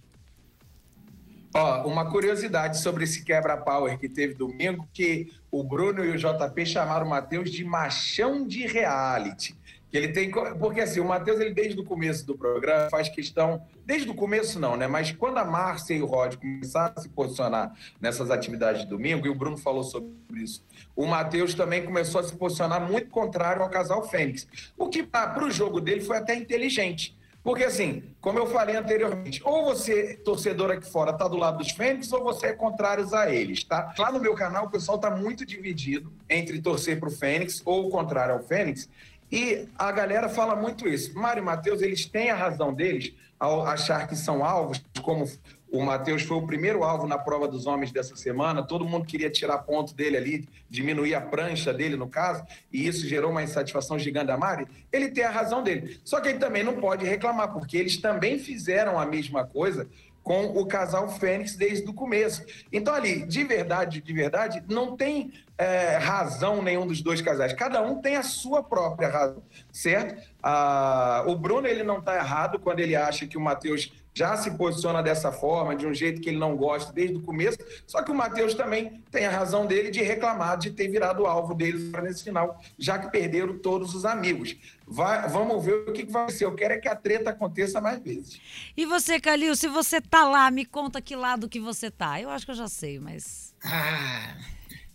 Ó, 1.54 1.86
uma 1.86 2.10
curiosidade 2.10 2.80
sobre 2.80 3.04
esse 3.04 3.24
quebra-power 3.24 3.98
que 3.98 4.08
teve 4.08 4.34
domingo, 4.34 4.88
que 4.92 5.32
o 5.50 5.62
Bruno 5.62 6.04
e 6.04 6.10
o 6.10 6.16
JP 6.16 6.66
chamaram 6.66 7.06
o 7.06 7.10
Matheus 7.10 7.50
de 7.50 7.64
machão 7.64 8.46
de 8.46 8.66
reality. 8.66 9.56
Ele 9.92 10.08
tem. 10.08 10.30
Porque 10.30 10.80
assim, 10.80 11.00
o 11.00 11.04
Matheus, 11.04 11.40
ele 11.40 11.52
desde 11.52 11.80
o 11.80 11.84
começo 11.84 12.26
do 12.26 12.36
programa 12.36 12.88
faz 12.90 13.08
questão. 13.08 13.62
Desde 13.84 14.08
o 14.08 14.14
começo, 14.14 14.58
não, 14.58 14.76
né? 14.76 14.86
Mas 14.86 15.10
quando 15.10 15.38
a 15.38 15.44
Márcia 15.44 15.94
e 15.94 16.02
o 16.02 16.06
Rod 16.06 16.36
começaram 16.36 16.94
a 16.96 17.00
se 17.00 17.08
posicionar 17.08 17.74
nessas 18.00 18.30
atividades 18.30 18.82
de 18.82 18.88
domingo, 18.88 19.26
e 19.26 19.30
o 19.30 19.34
Bruno 19.34 19.56
falou 19.56 19.82
sobre 19.82 20.10
isso, 20.36 20.64
o 20.94 21.06
Matheus 21.06 21.54
também 21.54 21.84
começou 21.84 22.20
a 22.20 22.24
se 22.24 22.34
posicionar 22.34 22.80
muito 22.80 23.10
contrário 23.10 23.62
ao 23.62 23.68
casal 23.68 24.08
Fênix. 24.08 24.46
O 24.78 24.88
que 24.88 25.02
para 25.02 25.44
o 25.44 25.50
jogo 25.50 25.80
dele 25.80 26.00
foi 26.00 26.18
até 26.18 26.34
inteligente. 26.34 27.18
Porque, 27.42 27.64
assim, 27.64 28.02
como 28.20 28.38
eu 28.38 28.46
falei 28.46 28.76
anteriormente, 28.76 29.40
ou 29.42 29.64
você, 29.64 30.14
torcedor 30.16 30.70
aqui 30.70 30.86
fora, 30.86 31.12
está 31.12 31.26
do 31.26 31.38
lado 31.38 31.56
dos 31.56 31.70
Fênix, 31.70 32.12
ou 32.12 32.22
você 32.22 32.48
é 32.48 32.52
contrário 32.52 33.08
a 33.14 33.30
eles, 33.30 33.64
tá? 33.64 33.94
Lá 33.98 34.12
no 34.12 34.20
meu 34.20 34.34
canal, 34.34 34.66
o 34.66 34.70
pessoal 34.70 34.96
está 34.96 35.10
muito 35.10 35.46
dividido 35.46 36.12
entre 36.28 36.60
torcer 36.60 37.00
para 37.00 37.08
o 37.08 37.12
Fênix 37.12 37.62
ou 37.64 37.86
o 37.86 37.90
contrário 37.90 38.34
ao 38.34 38.42
Fênix. 38.42 38.90
E 39.30 39.68
a 39.78 39.92
galera 39.92 40.28
fala 40.28 40.56
muito 40.56 40.88
isso. 40.88 41.14
Mário 41.14 41.42
e 41.42 41.44
Matheus, 41.44 41.82
eles 41.82 42.04
têm 42.06 42.30
a 42.30 42.34
razão 42.34 42.74
deles 42.74 43.14
ao 43.38 43.66
achar 43.66 44.06
que 44.06 44.16
são 44.16 44.44
alvos, 44.44 44.82
como 45.02 45.26
o 45.72 45.82
Matheus 45.82 46.22
foi 46.22 46.36
o 46.36 46.46
primeiro 46.46 46.82
alvo 46.82 47.06
na 47.06 47.16
prova 47.16 47.46
dos 47.46 47.66
homens 47.66 47.92
dessa 47.92 48.16
semana. 48.16 48.62
Todo 48.62 48.84
mundo 48.84 49.06
queria 49.06 49.30
tirar 49.30 49.58
ponto 49.58 49.94
dele 49.94 50.16
ali, 50.16 50.48
diminuir 50.68 51.14
a 51.14 51.20
prancha 51.20 51.72
dele, 51.72 51.96
no 51.96 52.08
caso, 52.08 52.44
e 52.72 52.86
isso 52.86 53.06
gerou 53.06 53.30
uma 53.30 53.42
insatisfação 53.42 53.98
gigante 53.98 54.26
da 54.26 54.36
Mari. 54.36 54.66
Ele 54.92 55.10
tem 55.10 55.24
a 55.24 55.30
razão 55.30 55.62
dele. 55.62 56.00
Só 56.04 56.20
que 56.20 56.28
ele 56.28 56.38
também 56.38 56.64
não 56.64 56.80
pode 56.80 57.06
reclamar, 57.06 57.52
porque 57.52 57.76
eles 57.76 57.96
também 57.98 58.38
fizeram 58.38 58.98
a 58.98 59.06
mesma 59.06 59.46
coisa 59.46 59.88
com 60.22 60.46
o 60.46 60.66
casal 60.66 61.08
Fênix 61.08 61.54
desde 61.56 61.88
o 61.88 61.94
começo. 61.94 62.44
Então, 62.72 62.92
ali, 62.92 63.24
de 63.24 63.44
verdade, 63.44 64.00
de 64.00 64.12
verdade, 64.12 64.62
não 64.68 64.96
tem 64.96 65.32
é, 65.60 65.98
razão 65.98 66.62
nenhum 66.62 66.86
dos 66.86 67.02
dois 67.02 67.20
casais. 67.20 67.52
Cada 67.52 67.82
um 67.82 68.00
tem 68.00 68.16
a 68.16 68.22
sua 68.22 68.62
própria 68.62 69.10
razão, 69.10 69.42
certo? 69.70 70.18
Ah, 70.42 71.22
o 71.26 71.36
Bruno, 71.36 71.68
ele 71.68 71.82
não 71.82 71.98
está 71.98 72.16
errado 72.16 72.58
quando 72.58 72.80
ele 72.80 72.96
acha 72.96 73.26
que 73.26 73.36
o 73.36 73.40
Matheus 73.40 73.92
já 74.14 74.38
se 74.38 74.52
posiciona 74.52 75.02
dessa 75.02 75.30
forma, 75.30 75.76
de 75.76 75.86
um 75.86 75.92
jeito 75.92 76.22
que 76.22 76.30
ele 76.30 76.38
não 76.38 76.56
gosta 76.56 76.90
desde 76.94 77.16
o 77.16 77.20
começo. 77.20 77.58
Só 77.86 78.02
que 78.02 78.10
o 78.10 78.14
Matheus 78.14 78.54
também 78.54 79.02
tem 79.10 79.26
a 79.26 79.30
razão 79.30 79.66
dele 79.66 79.90
de 79.90 80.00
reclamar 80.00 80.56
de 80.56 80.70
ter 80.70 80.88
virado 80.88 81.26
alvo 81.26 81.52
deles 81.52 81.92
nesse 81.92 82.24
final, 82.24 82.58
já 82.78 82.98
que 82.98 83.10
perderam 83.10 83.58
todos 83.58 83.94
os 83.94 84.06
amigos. 84.06 84.56
Vai, 84.86 85.28
vamos 85.28 85.62
ver 85.62 85.86
o 85.86 85.92
que, 85.92 86.06
que, 86.06 86.12
vai 86.12 86.30
ser. 86.30 86.46
Eu 86.46 86.54
quero 86.54 86.72
é 86.72 86.78
que 86.78 86.88
a 86.88 86.96
treta 86.96 87.30
aconteça 87.30 87.82
mais 87.82 88.02
vezes. 88.02 88.40
E 88.74 88.86
você, 88.86 89.20
Calil, 89.20 89.54
se 89.54 89.68
você 89.68 90.00
tá 90.00 90.26
lá, 90.26 90.50
me 90.50 90.64
conta 90.64 91.02
que 91.02 91.14
lado 91.14 91.50
que 91.50 91.60
você 91.60 91.90
tá. 91.90 92.18
Eu 92.18 92.30
acho 92.30 92.46
que 92.46 92.52
eu 92.52 92.56
já 92.56 92.66
sei, 92.66 92.98
mas. 92.98 93.54
Ah. 93.62 94.34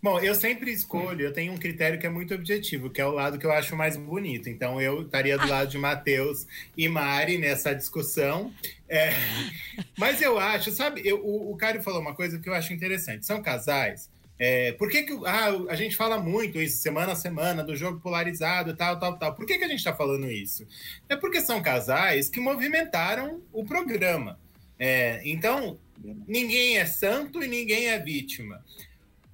Bom, 0.05 0.19
eu 0.19 0.35
sempre 0.35 0.71
escolho, 0.71 1.21
eu 1.21 1.33
tenho 1.33 1.51
um 1.51 1.57
critério 1.57 1.97
que 1.97 2.05
é 2.05 2.09
muito 2.11 2.31
objetivo, 2.31 2.91
que 2.91 3.01
é 3.01 3.05
o 3.07 3.11
lado 3.11 3.39
que 3.39 3.45
eu 3.47 3.51
acho 3.51 3.75
mais 3.75 3.97
bonito. 3.97 4.47
Então, 4.47 4.79
eu 4.79 5.01
estaria 5.01 5.35
do 5.35 5.47
lado 5.47 5.67
de 5.67 5.79
Matheus 5.79 6.45
e 6.77 6.87
Mari 6.87 7.39
nessa 7.39 7.73
discussão. 7.73 8.53
É, 8.87 9.09
mas 9.97 10.21
eu 10.21 10.37
acho, 10.37 10.69
sabe, 10.69 11.01
eu, 11.03 11.25
o, 11.25 11.51
o 11.51 11.57
Cário 11.57 11.81
falou 11.81 11.99
uma 11.99 12.13
coisa 12.13 12.37
que 12.37 12.47
eu 12.47 12.53
acho 12.53 12.71
interessante. 12.71 13.25
São 13.25 13.41
casais. 13.41 14.07
É, 14.37 14.73
por 14.73 14.91
que, 14.91 15.01
que 15.01 15.13
ah, 15.25 15.49
a 15.69 15.75
gente 15.75 15.95
fala 15.95 16.19
muito 16.19 16.61
isso, 16.61 16.83
semana 16.83 17.13
a 17.13 17.15
semana, 17.15 17.63
do 17.63 17.75
jogo 17.75 17.99
polarizado, 17.99 18.75
tal, 18.75 18.99
tal, 18.99 19.17
tal? 19.17 19.33
Por 19.33 19.47
que, 19.47 19.57
que 19.57 19.63
a 19.63 19.67
gente 19.67 19.79
está 19.79 19.95
falando 19.95 20.31
isso? 20.31 20.67
É 21.09 21.15
porque 21.15 21.41
são 21.41 21.63
casais 21.63 22.29
que 22.29 22.39
movimentaram 22.39 23.41
o 23.51 23.65
programa. 23.65 24.39
É, 24.77 25.19
então, 25.27 25.79
ninguém 26.27 26.77
é 26.77 26.85
santo 26.85 27.41
e 27.41 27.47
ninguém 27.47 27.87
é 27.87 27.97
vítima. 27.97 28.63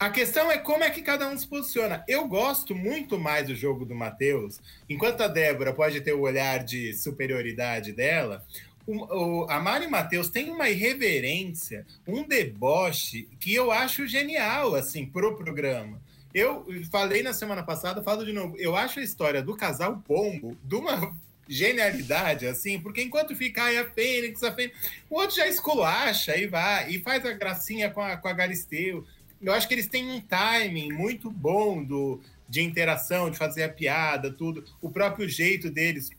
A 0.02 0.10
questão 0.10 0.52
é 0.52 0.58
como 0.58 0.84
é 0.84 0.90
que 0.90 1.04
cada 1.04 1.28
um 1.28 1.38
se 1.38 1.48
posiciona. 1.48 2.04
Eu 2.08 2.28
gosto 2.28 2.74
muito 2.74 3.20
mais 3.20 3.46
do 3.46 3.56
jogo 3.56 3.86
do 3.86 3.94
Matheus, 3.94 4.60
enquanto 4.90 5.22
a 5.22 5.28
Débora 5.28 5.74
pode 5.74 6.02
ter 6.02 6.12
o 6.12 6.22
olhar 6.22 6.64
de 6.64 6.92
superioridade 6.96 7.94
dela. 7.94 8.44
O, 8.88 8.96
o, 9.44 9.48
a 9.48 9.60
Mari 9.60 9.86
Matheus 9.86 10.28
tem 10.28 10.50
uma 10.50 10.72
irreverência, 10.72 11.86
um 12.08 12.28
deboche 12.28 13.30
que 13.40 13.54
eu 13.54 13.72
acho 13.72 14.08
genial, 14.08 14.74
assim, 14.74 15.06
pro 15.06 15.38
programa. 15.38 16.02
Eu 16.34 16.66
falei 16.90 17.22
na 17.22 17.32
semana 17.32 17.62
passada, 17.62 18.02
falo 18.02 18.26
de 18.26 18.34
novo. 18.34 18.58
Eu 18.58 18.76
acho 18.76 19.00
a 19.00 19.04
história 19.04 19.44
do 19.44 19.56
casal 19.56 20.02
Pombo 20.08 20.58
de 20.64 20.74
uma 20.78 21.16
genialidade, 21.48 22.48
assim, 22.48 22.80
porque 22.80 23.04
enquanto 23.04 23.36
fica 23.36 23.66
aí 23.66 23.78
a 23.78 23.88
Fênix, 23.88 24.42
a 24.42 24.52
Fênix, 24.52 24.76
o 25.08 25.20
outro 25.20 25.36
já 25.36 25.48
esculacha 25.48 26.36
e 26.36 26.48
vai, 26.48 26.90
e 26.90 26.98
faz 26.98 27.24
a 27.24 27.34
gracinha 27.34 27.92
com 27.92 28.02
a, 28.02 28.18
com 28.18 28.28
a 28.28 28.34
Galisteu 28.34 29.06
eu 29.42 29.54
acho 29.54 29.68
que 29.68 29.74
eles 29.74 29.88
têm 29.88 30.10
um 30.12 30.22
timing 30.22 30.92
muito 30.94 31.30
bom 31.30 31.84
do, 31.84 32.22
de 32.48 32.62
interação, 32.62 33.30
de 33.30 33.38
fazer 33.38 33.64
a 33.64 33.70
piada, 33.70 34.32
tudo, 34.32 34.64
o 34.82 34.90
próprio 34.90 35.28
jeito 35.28 35.70
deles. 35.70 36.10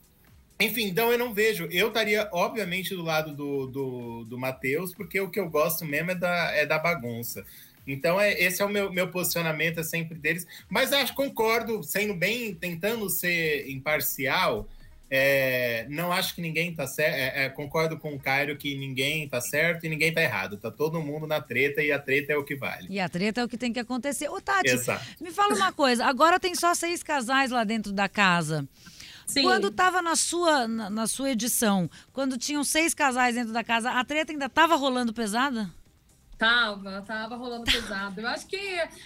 Enfim, 0.60 0.84
então 0.84 1.10
eu 1.10 1.18
não 1.18 1.34
vejo. 1.34 1.68
Eu 1.70 1.88
estaria, 1.88 2.28
obviamente, 2.32 2.94
do 2.94 3.02
lado 3.02 3.34
do, 3.34 3.66
do, 3.66 4.24
do 4.24 4.38
Matheus, 4.38 4.94
porque 4.94 5.20
o 5.20 5.28
que 5.28 5.40
eu 5.40 5.48
gosto 5.48 5.84
mesmo 5.84 6.12
é 6.12 6.14
da, 6.14 6.50
é 6.52 6.66
da 6.66 6.78
bagunça. 6.78 7.44
Então, 7.86 8.20
é, 8.20 8.32
esse 8.40 8.62
é 8.62 8.64
o 8.64 8.68
meu, 8.68 8.92
meu 8.92 9.08
posicionamento 9.08 9.80
é 9.80 9.82
sempre 9.82 10.16
deles. 10.16 10.46
Mas 10.68 10.92
acho, 10.92 11.14
concordo, 11.14 11.82
sendo 11.82 12.14
bem, 12.14 12.54
tentando 12.54 13.10
ser 13.10 13.68
imparcial, 13.68 14.68
é, 15.14 15.84
não 15.90 16.10
acho 16.10 16.34
que 16.34 16.40
ninguém 16.40 16.70
está 16.70 16.86
certo. 16.86 17.14
É, 17.14 17.44
é, 17.44 17.48
concordo 17.50 17.98
com 17.98 18.14
o 18.14 18.18
Cairo 18.18 18.56
que 18.56 18.74
ninguém 18.74 19.24
está 19.24 19.42
certo 19.42 19.84
e 19.84 19.88
ninguém 19.90 20.08
está 20.08 20.22
errado. 20.22 20.56
Tá 20.56 20.70
todo 20.70 21.02
mundo 21.02 21.26
na 21.26 21.38
treta 21.38 21.82
e 21.82 21.92
a 21.92 21.98
treta 21.98 22.32
é 22.32 22.36
o 22.38 22.42
que 22.42 22.56
vale. 22.56 22.86
E 22.88 22.98
a 22.98 23.06
treta 23.10 23.42
é 23.42 23.44
o 23.44 23.48
que 23.48 23.58
tem 23.58 23.74
que 23.74 23.78
acontecer. 23.78 24.30
Ô, 24.30 24.40
Tati, 24.40 24.70
Exato. 24.70 25.04
me 25.20 25.30
fala 25.30 25.54
uma 25.54 25.70
coisa. 25.70 26.06
Agora 26.06 26.40
tem 26.40 26.54
só 26.54 26.72
seis 26.72 27.02
casais 27.02 27.50
lá 27.50 27.62
dentro 27.62 27.92
da 27.92 28.08
casa. 28.08 28.66
Sim. 29.26 29.42
Quando 29.42 29.68
estava 29.68 30.00
na 30.00 30.16
sua, 30.16 30.66
na, 30.66 30.88
na, 30.88 31.06
sua 31.06 31.32
edição, 31.32 31.90
quando 32.10 32.38
tinham 32.38 32.64
seis 32.64 32.94
casais 32.94 33.34
dentro 33.34 33.52
da 33.52 33.62
casa, 33.62 33.90
a 33.90 34.02
treta 34.06 34.32
ainda 34.32 34.46
estava 34.46 34.76
rolando 34.76 35.12
pesada? 35.12 35.70
Tava, 36.42 37.02
tava 37.02 37.36
rolando 37.36 37.62
pesado. 37.70 38.20
Eu 38.20 38.26
acho 38.26 38.48
que 38.48 38.58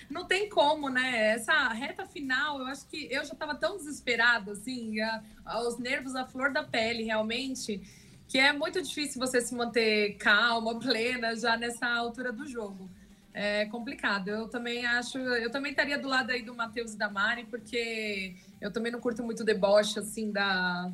não 0.09 0.25
tem 0.25 0.49
como, 0.49 0.89
né? 0.89 1.35
Essa 1.35 1.69
reta 1.69 2.07
final, 2.07 2.61
eu 2.61 2.67
acho 2.67 2.89
que 2.89 3.13
eu 3.13 3.23
já 3.27 3.35
tava 3.35 3.55
tão 3.55 3.77
desesperada, 3.77 4.53
assim, 4.53 4.99
a, 5.03 5.61
os 5.69 5.77
nervos 5.79 6.17
à 6.17 6.25
flor 6.25 6.51
da 6.51 6.65
pele, 6.65 7.03
realmente, 7.03 7.79
que 8.27 8.39
é 8.39 8.55
muito 8.55 8.81
difícil 8.81 9.21
você 9.21 9.43
se 9.43 9.55
manter 9.55 10.17
calma, 10.17 10.77
plena, 10.81 11.37
já 11.37 11.59
nessa 11.59 11.87
altura 11.87 12.33
do 12.33 12.47
jogo. 12.47 12.91
É 13.35 13.67
complicado. 13.67 14.29
Eu 14.29 14.49
também 14.49 14.87
acho, 14.87 15.19
eu 15.19 15.51
também 15.51 15.73
estaria 15.73 15.99
do 15.99 16.09
lado 16.09 16.31
aí 16.31 16.41
do 16.41 16.55
Matheus 16.55 16.95
e 16.95 16.97
da 16.97 17.11
Mari, 17.11 17.45
porque 17.45 18.35
eu 18.63 18.73
também 18.73 18.91
não 18.91 18.99
curto 18.99 19.23
muito 19.23 19.45
deboche, 19.45 19.99
assim, 19.99 20.33
da. 20.33 20.91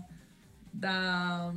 da 0.72 1.54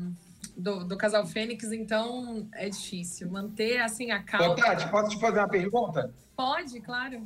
do, 0.56 0.84
do 0.84 0.98
casal 0.98 1.26
Fênix, 1.26 1.72
então 1.72 2.48
é 2.54 2.70
difícil. 2.70 3.30
Manter 3.30 3.82
assim 3.82 4.12
a 4.12 4.22
calma. 4.22 4.54
Ô, 4.54 4.56
Tati, 4.56 4.90
posso 4.90 5.10
te 5.10 5.20
fazer 5.20 5.40
uma 5.40 5.50
pergunta? 5.50 6.14
Pode, 6.36 6.80
claro. 6.82 7.22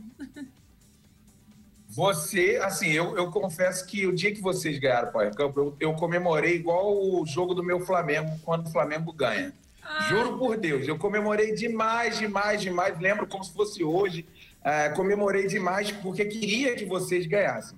Você, 1.88 2.60
assim, 2.62 2.89
eu, 2.89 3.18
eu 3.18 3.32
confesso 3.32 3.86
que 3.88 4.06
o 4.06 4.13
dia 4.13 4.32
que 4.32 4.42
vocês 4.42 4.78
ganharam 4.78 5.10
o 5.10 5.12
Power 5.12 5.36
Cup, 5.36 5.58
eu, 5.58 5.76
eu 5.80 5.94
comemorei 5.96 6.56
igual 6.56 6.96
o 6.96 7.26
jogo 7.26 7.56
do 7.56 7.63
meu 7.63 7.80
Flamengo, 7.80 8.39
quando 8.44 8.68
o 8.68 8.72
Flamengo 8.72 9.12
ganha. 9.12 9.52
Ah. 9.82 10.08
Juro 10.08 10.38
por 10.38 10.56
Deus, 10.56 10.88
eu 10.88 11.00
comemorei 11.00 11.54
demais, 11.56 12.20
demais, 12.20 12.62
demais. 12.62 13.00
Lembro 13.00 13.26
como 13.26 13.44
se 13.44 13.52
fosse 13.52 13.84
hoje. 13.84 14.24
É, 14.63 14.89
comemorei 14.89 15.48
demais 15.48 15.92
porque 15.92 16.26
queria 16.26 16.76
que 16.76 16.86
vocês 16.86 17.26
ganhassem. 17.26 17.78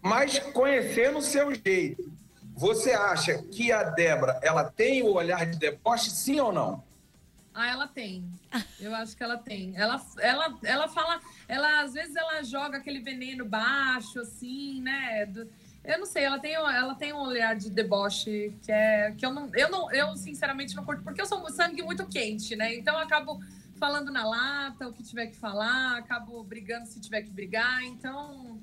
Mas 0.00 0.38
conhecendo 0.38 1.18
o 1.18 1.22
seu 1.22 1.52
jeito, 1.52 2.12
você 2.54 2.92
acha 2.92 3.42
que 3.42 3.72
a 3.72 3.82
Débora 3.82 4.38
ela 4.42 4.64
tem 4.64 5.02
o 5.02 5.12
olhar 5.12 5.44
de 5.46 5.58
deboche, 5.58 6.10
sim 6.10 6.40
ou 6.40 6.52
não? 6.52 6.82
Ah, 7.54 7.68
ela 7.68 7.86
tem. 7.86 8.24
Eu 8.80 8.94
acho 8.94 9.16
que 9.16 9.22
ela 9.22 9.36
tem. 9.36 9.76
Ela, 9.76 10.00
ela, 10.18 10.58
ela 10.62 10.88
fala, 10.88 11.20
ela 11.46 11.82
às 11.82 11.92
vezes 11.92 12.16
ela 12.16 12.42
joga 12.42 12.78
aquele 12.78 13.00
veneno 13.00 13.44
baixo, 13.44 14.20
assim, 14.20 14.80
né? 14.80 15.30
Eu 15.84 15.98
não 15.98 16.06
sei, 16.06 16.24
ela 16.24 16.38
tem, 16.38 16.54
ela 16.54 16.94
tem 16.94 17.12
um 17.12 17.20
olhar 17.20 17.56
de 17.56 17.68
deboche 17.68 18.56
que 18.62 18.70
é 18.70 19.12
que 19.18 19.26
eu 19.26 19.32
não, 19.32 19.50
eu 19.54 19.68
não, 19.68 19.90
eu 19.92 20.16
sinceramente 20.16 20.76
não 20.76 20.84
curto, 20.84 21.02
porque 21.02 21.20
eu 21.20 21.26
sou 21.26 21.46
sangue 21.50 21.82
muito 21.82 22.06
quente, 22.06 22.54
né? 22.54 22.74
Então 22.74 22.94
eu 22.94 23.00
acabo 23.00 23.40
falando 23.78 24.12
na 24.12 24.24
lata 24.24 24.86
o 24.86 24.92
que 24.92 25.02
tiver 25.02 25.26
que 25.26 25.36
falar, 25.36 25.98
acabo 25.98 26.42
brigando 26.44 26.86
se 26.86 27.00
tiver 27.00 27.22
que 27.22 27.30
brigar, 27.30 27.82
então 27.82 28.60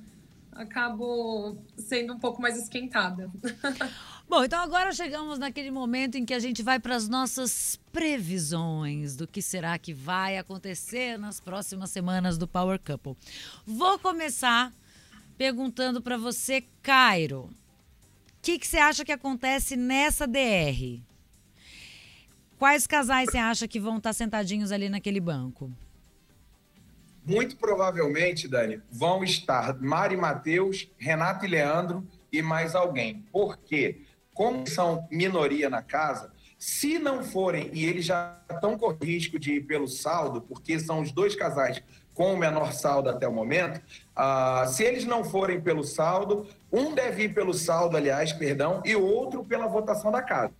acabo 0.59 1.57
sendo 1.77 2.13
um 2.13 2.19
pouco 2.19 2.41
mais 2.41 2.57
esquentada. 2.57 3.31
Bom, 4.27 4.43
então 4.43 4.59
agora 4.59 4.91
chegamos 4.91 5.39
naquele 5.39 5.71
momento 5.71 6.17
em 6.17 6.25
que 6.25 6.33
a 6.33 6.39
gente 6.39 6.61
vai 6.61 6.79
para 6.79 6.95
as 6.95 7.07
nossas 7.07 7.79
previsões 7.91 9.15
do 9.15 9.25
que 9.25 9.41
será 9.41 9.79
que 9.79 9.93
vai 9.93 10.37
acontecer 10.37 11.17
nas 11.17 11.39
próximas 11.39 11.89
semanas 11.89 12.37
do 12.37 12.47
Power 12.47 12.79
Couple. 12.79 13.15
Vou 13.65 13.97
começar 13.97 14.73
perguntando 15.37 16.01
para 16.01 16.17
você, 16.17 16.65
Cairo, 16.83 17.43
o 17.43 18.41
que, 18.41 18.59
que 18.59 18.67
você 18.67 18.77
acha 18.77 19.05
que 19.05 19.11
acontece 19.13 19.77
nessa 19.77 20.27
DR? 20.27 21.01
Quais 22.57 22.85
casais 22.85 23.31
você 23.31 23.37
acha 23.37 23.67
que 23.67 23.79
vão 23.79 23.97
estar 23.97 24.11
sentadinhos 24.11 24.73
ali 24.73 24.89
naquele 24.89 25.21
banco? 25.21 25.71
Muito 27.29 27.57
provavelmente, 27.57 28.47
Dani, 28.47 28.81
vão 28.89 29.23
estar 29.23 29.79
Mari 29.79 30.17
Matheus, 30.17 30.89
Renato 30.97 31.45
e 31.45 31.47
Leandro 31.47 32.03
e 32.31 32.41
mais 32.41 32.73
alguém. 32.73 33.23
Por 33.31 33.55
quê? 33.55 34.01
Como 34.33 34.67
são 34.67 35.07
minoria 35.11 35.69
na 35.69 35.83
casa, 35.83 36.31
se 36.57 36.97
não 36.97 37.23
forem, 37.23 37.69
e 37.71 37.85
eles 37.85 38.05
já 38.05 38.35
estão 38.51 38.75
com 38.75 38.89
risco 38.89 39.37
de 39.37 39.53
ir 39.57 39.61
pelo 39.61 39.87
saldo, 39.87 40.41
porque 40.41 40.79
são 40.79 41.01
os 41.01 41.11
dois 41.11 41.35
casais 41.35 41.83
com 42.15 42.33
o 42.33 42.37
menor 42.37 42.73
saldo 42.73 43.11
até 43.11 43.27
o 43.27 43.31
momento, 43.31 43.79
uh, 44.17 44.67
se 44.67 44.83
eles 44.83 45.05
não 45.05 45.23
forem 45.23 45.61
pelo 45.61 45.83
saldo, 45.83 46.47
um 46.73 46.95
deve 46.95 47.25
ir 47.25 47.33
pelo 47.35 47.53
saldo, 47.53 47.95
aliás, 47.95 48.33
perdão, 48.33 48.81
e 48.83 48.95
o 48.95 49.05
outro 49.05 49.45
pela 49.45 49.67
votação 49.67 50.11
da 50.11 50.23
casa. 50.23 50.51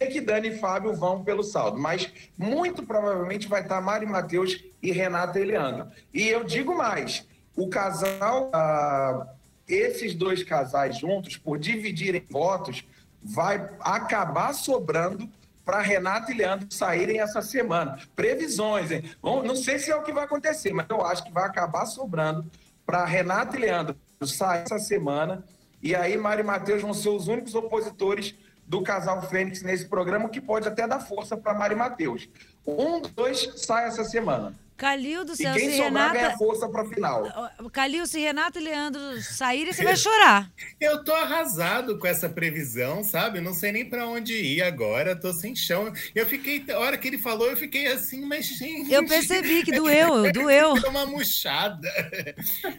É 0.00 0.06
que 0.06 0.20
Dani 0.20 0.48
e 0.48 0.58
Fábio 0.58 0.94
vão 0.94 1.24
pelo 1.24 1.42
saldo, 1.42 1.78
mas 1.78 2.12
muito 2.36 2.84
provavelmente 2.84 3.48
vai 3.48 3.62
estar 3.62 3.80
Mari 3.80 4.06
Matheus 4.06 4.64
e 4.80 4.92
Renata 4.92 5.40
e 5.40 5.44
Leandro. 5.44 5.88
E 6.14 6.28
eu 6.28 6.44
digo 6.44 6.76
mais, 6.76 7.26
o 7.56 7.68
casal, 7.68 8.50
uh, 8.54 9.26
esses 9.66 10.14
dois 10.14 10.44
casais 10.44 10.98
juntos, 10.98 11.36
por 11.36 11.58
dividirem 11.58 12.24
votos, 12.30 12.84
vai 13.22 13.68
acabar 13.80 14.52
sobrando 14.52 15.28
para 15.64 15.82
Renato 15.82 16.30
e 16.30 16.34
Leandro 16.34 16.68
saírem 16.70 17.20
essa 17.20 17.42
semana. 17.42 17.98
Previsões, 18.16 18.90
hein? 18.90 19.02
Bom, 19.20 19.42
não 19.42 19.54
sei 19.54 19.78
se 19.78 19.90
é 19.90 19.96
o 19.96 20.02
que 20.02 20.12
vai 20.12 20.24
acontecer, 20.24 20.72
mas 20.72 20.86
eu 20.88 21.04
acho 21.04 21.24
que 21.24 21.32
vai 21.32 21.44
acabar 21.44 21.84
sobrando 21.84 22.50
para 22.86 23.04
Renato 23.04 23.56
e 23.56 23.58
Leandro 23.58 23.94
sair 24.22 24.62
essa 24.62 24.78
semana. 24.78 25.44
E 25.82 25.94
aí, 25.94 26.16
Mário 26.16 26.42
e 26.42 26.46
Matheus 26.46 26.80
vão 26.80 26.94
ser 26.94 27.10
os 27.10 27.28
únicos 27.28 27.54
opositores 27.54 28.34
do 28.68 28.82
casal 28.82 29.22
Fênix 29.28 29.62
nesse 29.62 29.86
programa, 29.86 30.28
que 30.28 30.40
pode 30.40 30.68
até 30.68 30.86
dar 30.86 31.00
força 31.00 31.36
para 31.36 31.54
Mário 31.54 31.74
e 31.74 31.78
Matheus. 31.78 32.28
Um 32.66 33.00
dois 33.00 33.50
sai 33.56 33.86
essa 33.86 34.04
semana. 34.04 34.54
Calil 34.76 35.24
do 35.24 35.34
céu, 35.34 35.56
e 35.56 35.58
quem 35.58 35.70
se 35.70 35.76
sobrar 35.78 36.12
Renata... 36.12 36.14
ganha 36.14 36.38
força 36.38 36.68
para 36.68 36.84
final. 36.84 37.24
Calil, 37.72 38.06
se 38.06 38.20
Renato 38.20 38.60
e 38.60 38.62
Leandro 38.62 39.20
saírem, 39.22 39.72
você 39.72 39.82
vai 39.82 39.96
chorar. 39.96 40.48
Eu 40.80 41.02
tô 41.02 41.12
arrasado 41.12 41.98
com 41.98 42.06
essa 42.06 42.28
previsão, 42.28 43.02
sabe? 43.02 43.40
Não 43.40 43.52
sei 43.52 43.72
nem 43.72 43.84
para 43.84 44.06
onde 44.06 44.34
ir 44.34 44.62
agora, 44.62 45.16
tô 45.16 45.32
sem 45.32 45.56
chão. 45.56 45.92
Eu 46.14 46.26
fiquei, 46.26 46.64
a 46.70 46.78
hora 46.78 46.96
que 46.96 47.08
ele 47.08 47.18
falou, 47.18 47.50
eu 47.50 47.56
fiquei 47.56 47.88
assim, 47.88 48.24
mas 48.24 48.46
gente... 48.46 48.92
Eu 48.92 49.04
percebi 49.04 49.64
que 49.64 49.72
doeu, 49.72 50.30
doeu. 50.30 50.74
uma 50.88 51.06
murchada. 51.06 51.90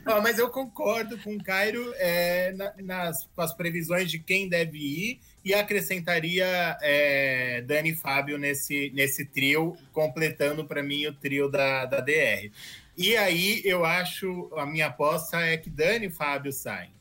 Ó, 0.06 0.21
mas 0.21 0.39
eu 0.39 0.49
concordo 0.49 1.17
com 1.17 1.36
o 1.36 1.43
Cairo 1.43 1.93
é, 1.97 2.54
na, 2.54 2.73
nas, 2.82 3.28
com 3.36 3.41
as 3.41 3.54
previsões 3.54 4.10
de 4.10 4.19
quem 4.19 4.47
deve 4.47 4.78
ir 4.78 5.19
e 5.43 5.54
acrescentaria 5.54 6.78
é, 6.82 7.62
Dani 7.62 7.91
e 7.91 7.95
Fábio 7.95 8.38
nesse, 8.38 8.91
nesse 8.93 9.25
trio, 9.25 9.75
completando 9.91 10.65
para 10.65 10.84
mim 10.84 11.06
o 11.06 11.13
trio 11.13 11.49
da, 11.49 11.86
da 11.86 11.99
DR. 12.02 12.52
E 12.97 13.15
aí 13.15 13.62
eu 13.63 13.86
acho, 13.86 14.52
a 14.56 14.65
minha 14.65 14.88
aposta 14.88 15.39
é 15.39 15.58
que 15.58 15.69
Dani 15.69 16.08
e 16.08 16.12
Fábio 16.12 16.52
saem. 16.52 16.91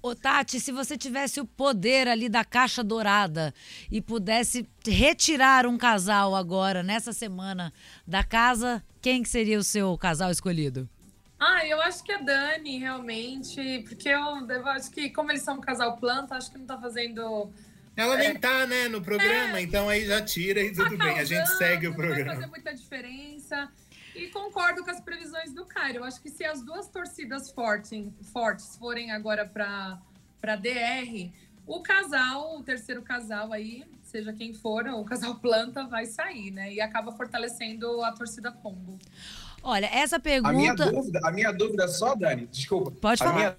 Ô, 0.00 0.16
Tati, 0.16 0.58
se 0.58 0.72
você 0.72 0.98
tivesse 0.98 1.40
o 1.40 1.46
poder 1.46 2.08
ali 2.08 2.28
da 2.28 2.44
caixa 2.44 2.82
dourada 2.82 3.54
e 3.88 4.00
pudesse 4.00 4.66
retirar 4.84 5.64
um 5.64 5.78
casal 5.78 6.34
agora, 6.34 6.82
nessa 6.82 7.12
semana, 7.12 7.72
da 8.04 8.24
casa, 8.24 8.82
quem 9.00 9.22
que 9.22 9.28
seria 9.28 9.58
o 9.58 9.62
seu 9.62 9.96
casal 9.96 10.32
escolhido? 10.32 10.88
Ah, 11.44 11.66
eu 11.66 11.82
acho 11.82 12.04
que 12.04 12.12
é 12.12 12.22
Dani, 12.22 12.78
realmente, 12.78 13.84
porque 13.88 14.08
eu, 14.08 14.48
eu 14.48 14.66
acho 14.68 14.92
que, 14.92 15.10
como 15.10 15.32
eles 15.32 15.42
são 15.42 15.56
um 15.56 15.60
casal 15.60 15.96
planta, 15.96 16.36
acho 16.36 16.52
que 16.52 16.56
não 16.56 16.66
tá 16.66 16.78
fazendo. 16.78 17.52
Ela 17.96 18.16
nem 18.16 18.28
é, 18.28 18.38
tá, 18.38 18.64
né, 18.64 18.86
no 18.86 19.02
programa, 19.02 19.58
é, 19.58 19.62
então 19.62 19.88
aí 19.88 20.06
já 20.06 20.22
tira 20.22 20.60
e 20.60 20.72
tudo 20.72 20.96
tá 20.96 21.04
bem, 21.04 21.18
a 21.18 21.24
gente 21.24 21.48
segue 21.58 21.88
o 21.88 21.96
programa. 21.96 22.26
Vai 22.26 22.34
fazer 22.36 22.46
muita 22.46 22.72
diferença. 22.72 23.68
E 24.14 24.28
concordo 24.28 24.84
com 24.84 24.90
as 24.92 25.00
previsões 25.00 25.52
do 25.52 25.66
Caio. 25.66 25.96
Eu 25.96 26.04
acho 26.04 26.22
que 26.22 26.30
se 26.30 26.44
as 26.44 26.62
duas 26.62 26.86
torcidas 26.86 27.50
fortes, 27.50 28.04
fortes 28.32 28.76
forem 28.76 29.10
agora 29.10 29.44
para 29.44 30.56
DR, 30.56 31.32
o 31.66 31.82
casal, 31.82 32.56
o 32.56 32.62
terceiro 32.62 33.02
casal 33.02 33.52
aí, 33.52 33.84
seja 34.00 34.32
quem 34.32 34.54
for, 34.54 34.86
o 34.86 35.04
casal 35.04 35.34
planta 35.40 35.84
vai 35.88 36.06
sair, 36.06 36.52
né? 36.52 36.72
E 36.72 36.80
acaba 36.80 37.10
fortalecendo 37.10 38.00
a 38.04 38.12
torcida 38.12 38.52
combo. 38.52 38.96
Olha, 39.62 39.86
essa 39.86 40.18
pergunta. 40.18 40.50
A 40.50 40.52
minha 40.52 40.74
dúvida, 40.74 41.20
a 41.24 41.30
minha 41.30 41.52
dúvida 41.52 41.88
só, 41.88 42.14
Dani, 42.14 42.46
desculpa. 42.50 42.90
Pode 42.90 43.18
falar. 43.18 43.30
A 43.30 43.34
minha 43.34 43.56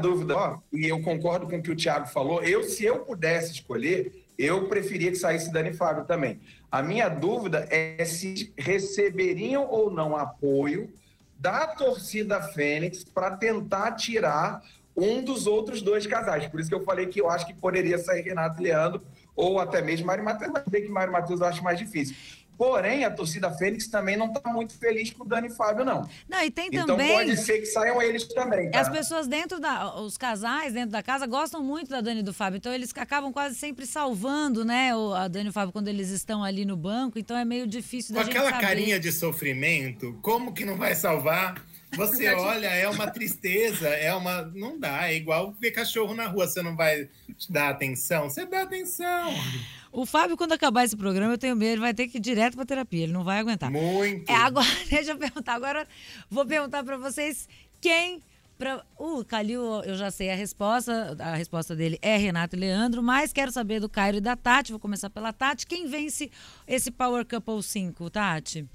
dúvida, 0.00 0.36
ó, 0.36 0.58
e 0.72 0.86
eu 0.86 1.00
concordo 1.02 1.46
com 1.46 1.56
o 1.56 1.62
que 1.62 1.70
o 1.70 1.76
Thiago 1.76 2.06
falou, 2.06 2.42
eu, 2.42 2.62
se 2.64 2.84
eu 2.84 3.00
pudesse 3.00 3.52
escolher, 3.52 4.24
eu 4.38 4.68
preferia 4.68 5.10
que 5.10 5.16
saísse 5.16 5.50
Dani 5.52 5.72
Fábio 5.72 6.04
também. 6.04 6.40
A 6.70 6.82
minha 6.82 7.08
dúvida 7.08 7.66
é 7.70 8.04
se 8.04 8.52
receberiam 8.56 9.66
ou 9.70 9.90
não 9.90 10.16
apoio 10.16 10.92
da 11.38 11.66
torcida 11.66 12.40
Fênix 12.40 13.04
para 13.04 13.36
tentar 13.36 13.92
tirar 13.92 14.62
um 14.96 15.22
dos 15.22 15.46
outros 15.46 15.82
dois 15.82 16.06
casais. 16.06 16.46
Por 16.48 16.60
isso 16.60 16.68
que 16.68 16.74
eu 16.74 16.84
falei 16.84 17.06
que 17.06 17.20
eu 17.20 17.30
acho 17.30 17.46
que 17.46 17.54
poderia 17.54 17.98
sair 17.98 18.22
Renato 18.22 18.60
e 18.60 18.64
Leandro, 18.64 19.02
ou 19.34 19.60
até 19.60 19.82
mesmo 19.82 20.06
Mário 20.06 20.24
Matheus, 20.24 20.50
mas 20.52 20.64
bem 20.64 20.82
que 20.82 20.88
Mário 20.88 21.12
Matheus 21.12 21.40
eu 21.40 21.46
acho 21.46 21.62
mais 21.62 21.78
difícil. 21.78 22.16
Porém, 22.56 23.04
a 23.04 23.10
torcida 23.10 23.50
Fênix 23.50 23.86
também 23.86 24.16
não 24.16 24.32
está 24.32 24.50
muito 24.50 24.78
feliz 24.78 25.10
com 25.10 25.24
o 25.24 25.26
Dani 25.26 25.48
e 25.48 25.50
Fábio, 25.50 25.84
não. 25.84 26.08
Não, 26.28 26.42
e 26.42 26.50
tem 26.50 26.68
então 26.68 26.86
também. 26.86 27.06
Então 27.06 27.18
pode 27.18 27.36
ser 27.36 27.58
que 27.58 27.66
saiam 27.66 28.00
eles 28.00 28.24
também. 28.24 28.70
Tá? 28.70 28.80
As 28.80 28.88
pessoas 28.88 29.26
dentro 29.26 29.60
da. 29.60 29.94
Os 30.00 30.16
casais 30.16 30.72
dentro 30.72 30.90
da 30.90 31.02
casa 31.02 31.26
gostam 31.26 31.62
muito 31.62 31.90
da 31.90 32.00
Dani 32.00 32.20
e 32.20 32.22
do 32.22 32.32
Fábio. 32.32 32.56
Então 32.56 32.72
eles 32.72 32.92
acabam 32.96 33.32
quase 33.32 33.54
sempre 33.56 33.86
salvando, 33.86 34.64
né? 34.64 34.90
A 35.16 35.28
Dani 35.28 35.46
e 35.46 35.50
o 35.50 35.52
Fábio 35.52 35.72
quando 35.72 35.88
eles 35.88 36.08
estão 36.10 36.42
ali 36.42 36.64
no 36.64 36.76
banco. 36.76 37.18
Então 37.18 37.36
é 37.36 37.44
meio 37.44 37.66
difícil 37.66 38.14
da 38.14 38.20
com 38.20 38.26
gente 38.26 38.36
aquela 38.36 38.50
saber. 38.50 38.66
carinha 38.66 38.98
de 38.98 39.12
sofrimento, 39.12 40.18
como 40.22 40.52
que 40.52 40.64
não 40.64 40.76
vai 40.76 40.94
salvar? 40.94 41.62
Você 41.94 42.32
olha, 42.34 42.66
é 42.66 42.88
uma 42.88 43.06
tristeza, 43.10 43.88
é 43.88 44.12
uma. 44.14 44.42
Não 44.54 44.78
dá, 44.78 45.08
é 45.08 45.14
igual 45.14 45.52
ver 45.52 45.70
cachorro 45.70 46.14
na 46.14 46.26
rua. 46.26 46.46
Você 46.46 46.62
não 46.62 46.76
vai 46.76 47.08
dar 47.48 47.70
atenção? 47.70 48.28
Você 48.28 48.44
dá 48.44 48.62
atenção. 48.62 49.32
O 49.92 50.04
Fábio, 50.04 50.36
quando 50.36 50.52
acabar 50.52 50.84
esse 50.84 50.96
programa, 50.96 51.34
eu 51.34 51.38
tenho 51.38 51.56
medo, 51.56 51.72
ele 51.72 51.80
vai 51.80 51.94
ter 51.94 52.08
que 52.08 52.18
ir 52.18 52.20
direto 52.20 52.54
para 52.54 52.66
terapia, 52.66 53.04
ele 53.04 53.12
não 53.12 53.24
vai 53.24 53.38
aguentar. 53.38 53.70
Muito. 53.70 54.30
É, 54.30 54.34
agora, 54.34 54.66
deixa 54.90 55.12
eu 55.12 55.16
perguntar. 55.16 55.54
Agora, 55.54 55.86
vou 56.28 56.44
perguntar 56.44 56.84
para 56.84 56.96
vocês 56.96 57.48
quem. 57.80 58.22
Pra... 58.58 58.84
O 58.98 59.22
Calil, 59.22 59.82
eu 59.84 59.94
já 59.96 60.10
sei 60.10 60.30
a 60.30 60.34
resposta. 60.34 61.16
A 61.18 61.34
resposta 61.34 61.76
dele 61.76 61.98
é 62.02 62.16
Renato 62.16 62.56
e 62.56 62.58
Leandro, 62.58 63.02
mas 63.02 63.32
quero 63.32 63.52
saber 63.52 63.80
do 63.80 63.88
Cairo 63.88 64.18
e 64.18 64.20
da 64.20 64.34
Tati. 64.34 64.72
Vou 64.72 64.80
começar 64.80 65.10
pela 65.10 65.32
Tati. 65.32 65.66
Quem 65.66 65.86
vence 65.86 66.30
esse 66.66 66.90
Power 66.90 67.24
Couple 67.24 67.62
5, 67.62 68.10
Tati? 68.10 68.66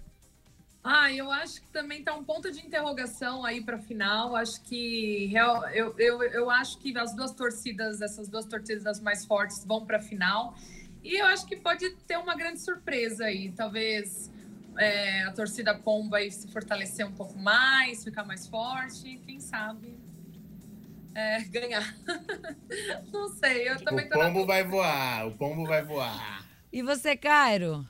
Ah, 0.83 1.13
eu 1.13 1.29
acho 1.31 1.61
que 1.61 1.67
também 1.67 1.99
está 1.99 2.13
um 2.15 2.23
ponto 2.23 2.51
de 2.51 2.59
interrogação 2.59 3.45
aí 3.45 3.63
para 3.63 3.77
final. 3.77 4.35
Acho 4.35 4.61
que 4.63 5.31
eu, 5.73 5.93
eu, 5.97 6.23
eu 6.23 6.49
acho 6.49 6.79
que 6.79 6.97
as 6.97 7.15
duas 7.15 7.31
torcidas, 7.33 8.01
essas 8.01 8.27
duas 8.27 8.45
torcidas 8.45 8.99
mais 8.99 9.23
fortes, 9.23 9.63
vão 9.63 9.85
para 9.85 9.97
a 9.97 10.01
final. 10.01 10.55
E 11.03 11.19
eu 11.19 11.25
acho 11.27 11.45
que 11.45 11.55
pode 11.55 11.89
ter 12.07 12.17
uma 12.17 12.35
grande 12.35 12.59
surpresa 12.59 13.25
aí. 13.25 13.51
Talvez 13.51 14.31
é, 14.77 15.23
a 15.23 15.31
torcida 15.31 15.75
Pomba 15.77 16.17
aí 16.17 16.31
se 16.31 16.47
fortalecer 16.47 17.05
um 17.05 17.13
pouco 17.13 17.37
mais, 17.37 18.03
ficar 18.03 18.23
mais 18.23 18.47
forte. 18.47 19.21
Quem 19.25 19.39
sabe 19.39 19.95
é, 21.13 21.41
ganhar. 21.49 21.95
Não 23.11 23.29
sei, 23.29 23.69
eu 23.69 23.83
também 23.83 24.07
O 24.07 24.09
pombo 24.09 24.45
vai 24.45 24.63
voar, 24.63 25.27
o 25.27 25.31
pombo 25.31 25.65
vai 25.65 25.83
voar. 25.83 26.45
E 26.71 26.81
você, 26.81 27.15
Cairo? 27.15 27.85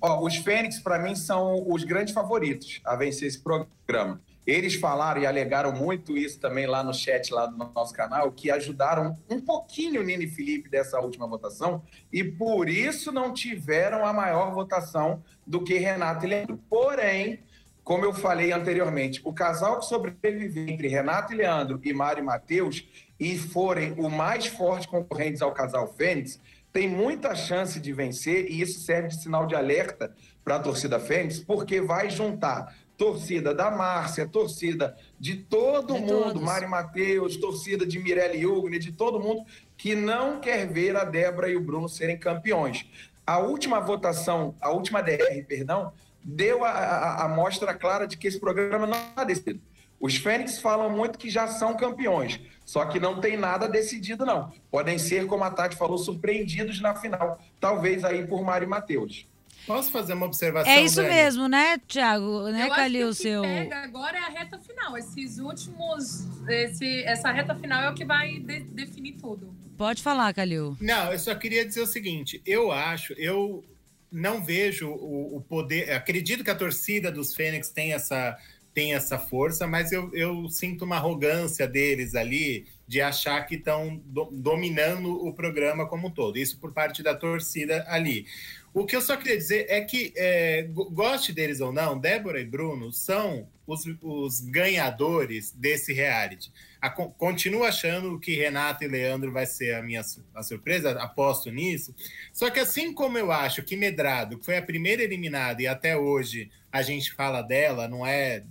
Ó, 0.00 0.24
os 0.24 0.36
Fênix, 0.36 0.78
para 0.78 0.98
mim, 0.98 1.14
são 1.14 1.70
os 1.70 1.84
grandes 1.84 2.14
favoritos 2.14 2.80
a 2.84 2.96
vencer 2.96 3.28
esse 3.28 3.38
programa. 3.38 4.20
Eles 4.46 4.74
falaram 4.74 5.20
e 5.20 5.26
alegaram 5.26 5.72
muito 5.72 6.16
isso 6.16 6.40
também 6.40 6.66
lá 6.66 6.82
no 6.82 6.94
chat 6.94 7.32
lá 7.32 7.46
do 7.46 7.56
nosso 7.56 7.92
canal, 7.92 8.32
que 8.32 8.50
ajudaram 8.50 9.16
um 9.28 9.40
pouquinho 9.40 10.00
o 10.00 10.04
Nini 10.04 10.26
Felipe 10.26 10.68
dessa 10.68 10.98
última 10.98 11.26
votação 11.26 11.82
e 12.10 12.24
por 12.24 12.68
isso 12.68 13.12
não 13.12 13.32
tiveram 13.32 14.04
a 14.04 14.12
maior 14.12 14.52
votação 14.52 15.22
do 15.46 15.62
que 15.62 15.74
Renato 15.74 16.24
e 16.24 16.28
Leandro. 16.28 16.58
Porém, 16.68 17.40
como 17.84 18.04
eu 18.04 18.14
falei 18.14 18.50
anteriormente, 18.50 19.20
o 19.24 19.32
casal 19.32 19.78
que 19.78 19.84
sobreviver 19.84 20.70
entre 20.70 20.88
Renato 20.88 21.32
e 21.32 21.36
Leandro 21.36 21.78
e 21.84 21.92
Mário 21.92 22.22
e 22.22 22.24
Matheus 22.24 22.88
e 23.18 23.36
forem 23.36 23.92
o 23.98 24.08
mais 24.08 24.46
forte 24.46 24.88
concorrentes 24.88 25.42
ao 25.42 25.52
casal 25.52 25.86
Fênix, 25.86 26.40
tem 26.72 26.88
muita 26.88 27.34
chance 27.34 27.80
de 27.80 27.92
vencer 27.92 28.50
e 28.50 28.60
isso 28.60 28.80
serve 28.80 29.08
de 29.08 29.22
sinal 29.22 29.46
de 29.46 29.54
alerta 29.54 30.14
para 30.44 30.56
a 30.56 30.60
torcida 30.60 30.98
Fênix, 31.00 31.38
porque 31.38 31.80
vai 31.80 32.10
juntar 32.10 32.74
torcida 32.96 33.54
da 33.54 33.70
Márcia, 33.70 34.28
torcida 34.28 34.94
de 35.18 35.36
todo 35.36 35.94
de 35.94 36.00
mundo, 36.00 36.24
todos. 36.24 36.42
Mari 36.42 36.66
Matheus, 36.66 37.36
torcida 37.36 37.86
de 37.86 37.98
Mirelle 37.98 38.44
Hugner, 38.44 38.78
de 38.78 38.92
todo 38.92 39.18
mundo 39.18 39.42
que 39.76 39.94
não 39.94 40.38
quer 40.38 40.70
ver 40.70 40.94
a 40.94 41.04
Débora 41.04 41.48
e 41.48 41.56
o 41.56 41.60
Bruno 41.60 41.88
serem 41.88 42.18
campeões. 42.18 42.86
A 43.26 43.38
última 43.38 43.80
votação, 43.80 44.54
a 44.60 44.70
última 44.70 45.02
DR, 45.02 45.42
perdão, 45.48 45.94
deu 46.22 46.62
a, 46.62 47.24
amostra 47.24 47.72
clara 47.74 48.06
de 48.06 48.18
que 48.18 48.28
esse 48.28 48.38
programa 48.38 48.86
não 48.86 48.98
está 48.98 49.24
decidido. 49.24 49.62
Os 50.00 50.16
Fênix 50.16 50.58
falam 50.58 50.88
muito 50.88 51.18
que 51.18 51.28
já 51.28 51.46
são 51.46 51.76
campeões, 51.76 52.40
só 52.64 52.86
que 52.86 52.98
não 52.98 53.20
tem 53.20 53.36
nada 53.36 53.68
decidido, 53.68 54.24
não. 54.24 54.50
Podem 54.70 54.98
ser, 54.98 55.26
como 55.26 55.44
a 55.44 55.50
Tati 55.50 55.76
falou, 55.76 55.98
surpreendidos 55.98 56.80
na 56.80 56.94
final, 56.94 57.38
talvez 57.60 58.02
aí 58.02 58.26
por 58.26 58.42
Mari 58.42 58.66
Matheus. 58.66 59.28
Posso 59.66 59.90
fazer 59.90 60.14
uma 60.14 60.24
observação? 60.24 60.72
É 60.72 60.82
isso 60.82 60.96
Dani? 60.96 61.08
mesmo, 61.08 61.46
né, 61.46 61.78
Tiago? 61.86 62.48
Né, 62.48 62.64
Eu 62.66 62.70
Calil, 62.70 63.08
acho 63.08 63.20
que 63.20 63.28
o 63.28 63.30
seu... 63.30 63.42
pega 63.42 63.76
agora 63.82 64.16
é 64.16 64.20
a 64.20 64.28
reta 64.28 64.58
final. 64.58 64.96
Esses 64.96 65.38
últimos, 65.38 66.26
esse, 66.48 67.02
essa 67.04 67.30
reta 67.30 67.54
final 67.54 67.82
é 67.82 67.90
o 67.90 67.94
que 67.94 68.04
vai 68.04 68.38
de, 68.38 68.60
definir 68.60 69.18
tudo. 69.20 69.54
Pode 69.76 70.02
falar, 70.02 70.32
Calil. 70.32 70.76
Não, 70.80 71.12
eu 71.12 71.18
só 71.18 71.34
queria 71.34 71.64
dizer 71.64 71.82
o 71.82 71.86
seguinte. 71.86 72.42
Eu 72.46 72.72
acho, 72.72 73.12
eu 73.14 73.62
não 74.10 74.42
vejo 74.42 74.88
o, 74.88 75.36
o 75.36 75.40
poder. 75.42 75.92
Acredito 75.92 76.42
que 76.42 76.50
a 76.50 76.54
torcida 76.54 77.12
dos 77.12 77.34
Fênix 77.34 77.68
tem 77.68 77.92
essa 77.92 78.36
tem 78.72 78.94
essa 78.94 79.18
força, 79.18 79.66
mas 79.66 79.92
eu, 79.92 80.14
eu 80.14 80.48
sinto 80.48 80.84
uma 80.84 80.96
arrogância 80.96 81.66
deles 81.66 82.14
ali 82.14 82.66
de 82.86 83.00
achar 83.00 83.46
que 83.46 83.54
estão 83.54 84.00
do, 84.04 84.28
dominando 84.32 85.12
o 85.24 85.32
programa 85.32 85.86
como 85.86 86.08
um 86.08 86.10
todo. 86.10 86.38
Isso 86.38 86.58
por 86.58 86.72
parte 86.72 87.02
da 87.02 87.14
torcida 87.14 87.84
ali. 87.88 88.26
O 88.72 88.86
que 88.86 88.94
eu 88.94 89.00
só 89.00 89.16
queria 89.16 89.36
dizer 89.36 89.66
é 89.68 89.80
que, 89.80 90.12
é, 90.16 90.68
goste 90.72 91.32
deles 91.32 91.60
ou 91.60 91.72
não, 91.72 91.98
Débora 91.98 92.40
e 92.40 92.44
Bruno 92.44 92.92
são 92.92 93.48
os, 93.66 93.84
os 94.00 94.40
ganhadores 94.40 95.52
desse 95.52 95.92
reality. 95.92 96.52
A, 96.80 96.88
continuo 96.88 97.64
achando 97.64 98.18
que 98.18 98.36
Renato 98.36 98.84
e 98.84 98.88
Leandro 98.88 99.32
vai 99.32 99.46
ser 99.46 99.74
a 99.74 99.82
minha 99.82 100.02
a 100.34 100.42
surpresa, 100.42 100.92
aposto 100.92 101.50
nisso. 101.50 101.94
Só 102.32 102.48
que 102.48 102.60
assim 102.60 102.92
como 102.92 103.18
eu 103.18 103.32
acho 103.32 103.62
que 103.62 103.76
Medrado 103.76 104.38
foi 104.42 104.56
a 104.56 104.62
primeira 104.62 105.02
eliminada 105.02 105.60
e 105.62 105.66
até 105.66 105.96
hoje 105.96 106.50
a 106.72 106.82
gente 106.82 107.12
fala 107.12 107.42
dela, 107.42 107.88
não 107.88 108.06
é 108.06 108.44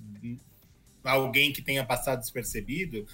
alguém 1.03 1.51
que 1.51 1.61
tenha 1.61 1.85
passado 1.85 2.19
despercebido, 2.19 3.05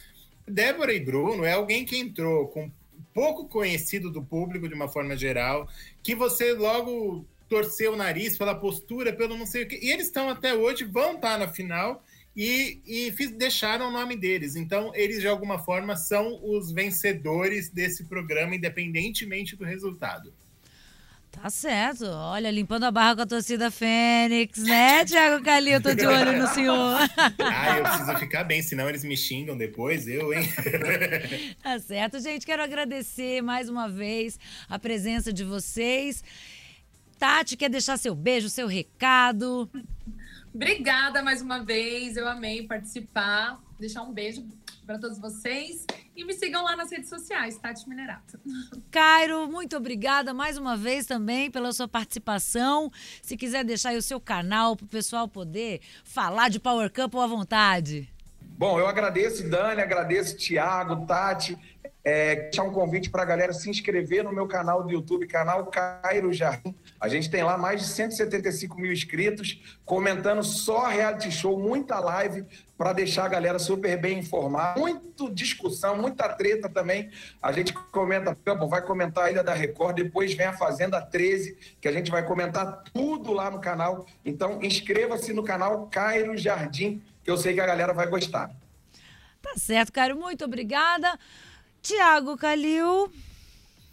Débora 0.48 0.94
e 0.94 1.00
Bruno 1.00 1.44
é 1.44 1.54
alguém 1.54 1.86
que 1.86 1.98
entrou 1.98 2.48
com 2.48 2.72
pouco 3.14 3.48
conhecido 3.48 4.12
do 4.12 4.24
público 4.24 4.68
de 4.68 4.76
uma 4.76 4.88
forma 4.88 5.16
geral, 5.16 5.68
que 6.04 6.14
você 6.14 6.54
logo 6.54 7.26
torceu 7.48 7.94
o 7.94 7.96
nariz 7.96 8.38
pela 8.38 8.56
postura, 8.56 9.14
pelo 9.14 9.38
não 9.38 9.46
sei 9.46 9.64
o 9.64 9.68
que. 9.68 9.78
E 9.78 9.92
eles 9.92 10.08
estão 10.08 10.30
até 10.30 10.54
hoje, 10.54 10.84
vão 10.84 11.16
estar 11.16 11.38
na 11.38 11.48
final 11.48 12.04
e, 12.36 12.80
e 12.86 13.12
fiz, 13.14 13.32
deixaram 13.32 13.90
o 13.90 13.92
nome 13.92 14.16
deles. 14.16 14.56
Então, 14.56 14.92
eles 14.94 15.22
de 15.22 15.28
alguma 15.28 15.60
forma 15.60 15.96
são 15.96 16.40
os 16.44 16.72
vencedores 16.72 17.70
desse 17.70 18.04
programa, 18.06 18.56
independentemente 18.56 19.56
do 19.56 19.64
resultado. 19.64 20.34
Tá 21.42 21.50
certo. 21.50 22.06
Olha, 22.06 22.50
limpando 22.50 22.86
a 22.86 22.92
barra 22.92 23.18
com 23.18 23.22
a 23.22 23.26
torcida 23.26 23.70
Fênix, 23.70 24.58
né, 24.64 25.04
Thiago 25.06 25.44
Calil? 25.44 25.82
Tô 25.82 25.94
de 25.94 26.06
olho 26.06 26.42
no 26.42 26.48
senhor. 26.48 26.98
Ah, 27.40 27.78
eu 27.78 27.84
preciso 27.84 28.16
ficar 28.18 28.44
bem, 28.44 28.62
senão 28.62 28.88
eles 28.90 29.04
me 29.04 29.16
xingam 29.16 29.58
depois, 29.58 30.08
eu, 30.08 30.34
hein? 30.34 30.48
Tá 31.62 31.78
certo, 31.80 32.20
gente. 32.20 32.46
Quero 32.46 32.64
agradecer 32.64 33.42
mais 33.42 33.70
uma 33.70 33.88
vez 33.88 34.40
a 34.70 34.80
presença 34.80 35.32
de 35.32 35.44
vocês. 35.44 36.24
Tati, 37.20 37.56
quer 37.58 37.70
deixar 37.70 37.98
seu 37.98 38.16
beijo, 38.16 38.50
seu 38.50 38.68
recado? 38.68 39.70
Obrigada 40.54 41.22
mais 41.22 41.42
uma 41.42 41.64
vez. 41.64 42.18
Eu 42.18 42.28
amei 42.28 42.66
participar. 42.66 43.60
Deixar 43.80 44.04
um 44.04 44.14
beijo 44.14 44.46
para 44.86 45.00
todos 45.00 45.20
vocês. 45.20 45.86
E 46.16 46.24
me 46.24 46.34
sigam 46.34 46.64
lá 46.64 46.76
nas 46.76 46.92
redes 46.92 47.10
sociais, 47.10 47.58
Tati 47.58 47.88
Minerato. 47.90 48.40
Cairo, 48.90 49.48
muito 49.48 49.76
obrigada 49.76 50.34
mais 50.34 50.58
uma 50.58 50.78
vez 50.78 51.06
também 51.06 51.52
pela 51.52 51.74
sua 51.74 51.88
participação. 51.88 52.92
Se 53.22 53.36
quiser 53.36 53.66
deixar 53.66 53.90
aí 53.90 53.98
o 53.98 54.02
seu 54.02 54.20
canal 54.20 54.76
para 54.76 54.86
o 54.86 54.90
pessoal 54.90 55.28
poder 55.28 55.82
falar 56.04 56.50
de 56.50 56.60
Power 56.60 56.92
Cup 56.92 57.16
à 57.16 57.28
vontade. 57.28 58.10
Bom, 58.58 58.80
eu 58.80 58.88
agradeço, 58.88 59.50
Dani, 59.50 59.82
agradeço, 59.82 60.38
Tiago, 60.38 61.06
Tati 61.06 61.58
é, 62.06 62.36
deixar 62.36 62.62
um 62.62 62.72
convite 62.72 63.10
para 63.10 63.24
a 63.24 63.26
galera 63.26 63.52
se 63.52 63.68
inscrever 63.68 64.24
no 64.24 64.32
meu 64.32 64.48
canal 64.48 64.84
do 64.84 64.92
YouTube, 64.92 65.26
canal 65.26 65.66
Cairo 65.66 66.32
Jardim. 66.32 66.76
A 67.02 67.10
gente 67.10 67.32
tem 67.32 67.44
lá 67.44 67.58
mais 67.58 67.82
de 67.82 67.88
175 67.88 68.80
mil 68.80 68.94
inscritos, 68.94 69.60
comentando 69.84 70.44
só 70.44 70.86
reality 70.86 71.32
show, 71.32 71.60
muita 71.60 72.00
live, 72.00 72.46
para 72.78 72.94
deixar 72.94 73.26
a 73.26 73.28
galera 73.28 73.58
super 73.58 74.00
bem 74.00 74.20
informada. 74.20 74.80
Muito 74.80 75.32
discussão, 75.34 75.98
muita 75.98 76.30
treta 76.30 76.70
também. 76.70 77.10
A 77.42 77.52
gente 77.52 77.74
comenta 77.74 78.38
vai 78.70 78.84
comentar 78.84 79.26
a 79.26 79.32
Ilha 79.32 79.44
da 79.44 79.54
Record, 79.54 79.96
depois 79.96 80.36
vem 80.36 80.46
a 80.46 80.54
Fazenda 80.54 81.02
13, 81.02 81.58
que 81.82 81.88
a 81.88 81.92
gente 81.92 82.12
vai 82.12 82.24
comentar 82.24 82.84
tudo 82.94 83.34
lá 83.34 83.50
no 83.50 83.60
canal. 83.60 84.06
Então, 84.24 84.60
inscreva-se 84.62 85.34
no 85.34 85.44
canal 85.44 85.88
Cairo 85.88 86.38
Jardim, 86.38 87.02
que 87.24 87.32
eu 87.32 87.38
sei 87.38 87.56
que 87.56 87.62
a 87.62 87.66
galera 87.66 87.94
vai 87.94 88.06
gostar. 88.06 88.52
Tá 89.42 89.54
certo, 89.58 89.92
Cairo. 89.92 90.16
Muito 90.16 90.46
obrigada. 90.46 91.18
Tiago 91.86 92.36
Calil. 92.36 93.14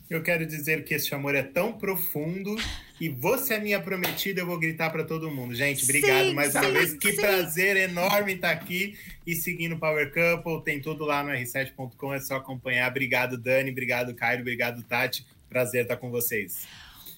Eu 0.09 0.23
quero 0.23 0.47
dizer 0.47 0.83
que 0.83 0.95
esse 0.95 1.15
amor 1.15 1.35
é 1.35 1.43
tão 1.43 1.75
profundo 1.75 2.57
e 2.99 3.11
você 3.11 3.55
é 3.55 3.61
minha 3.61 3.79
prometida, 3.79 4.41
eu 4.41 4.47
vou 4.47 4.59
gritar 4.59 4.89
para 4.89 5.05
todo 5.05 5.31
mundo. 5.31 5.55
Gente, 5.55 5.85
obrigado 5.85 6.29
sim, 6.29 6.35
mais 6.35 6.53
sim, 6.53 6.59
uma 6.59 6.71
vez. 6.71 6.95
Que 6.95 7.13
sim. 7.13 7.21
prazer 7.21 7.77
enorme 7.77 8.33
estar 8.33 8.51
aqui 8.51 8.97
e 9.27 9.35
seguindo 9.35 9.75
o 9.75 9.79
Power 9.79 10.11
Couple. 10.11 10.65
Tem 10.65 10.81
tudo 10.81 11.05
lá 11.05 11.23
no 11.23 11.33
r7.com, 11.33 12.15
é 12.15 12.21
só 12.21 12.37
acompanhar. 12.37 12.91
Obrigado, 12.91 13.37
Dani. 13.37 13.71
Obrigado, 13.71 14.15
Caio. 14.15 14.41
Obrigado, 14.41 14.83
Tati. 14.83 15.27
Prazer 15.51 15.83
estar 15.83 15.99
com 15.99 16.11
vocês. 16.11 16.67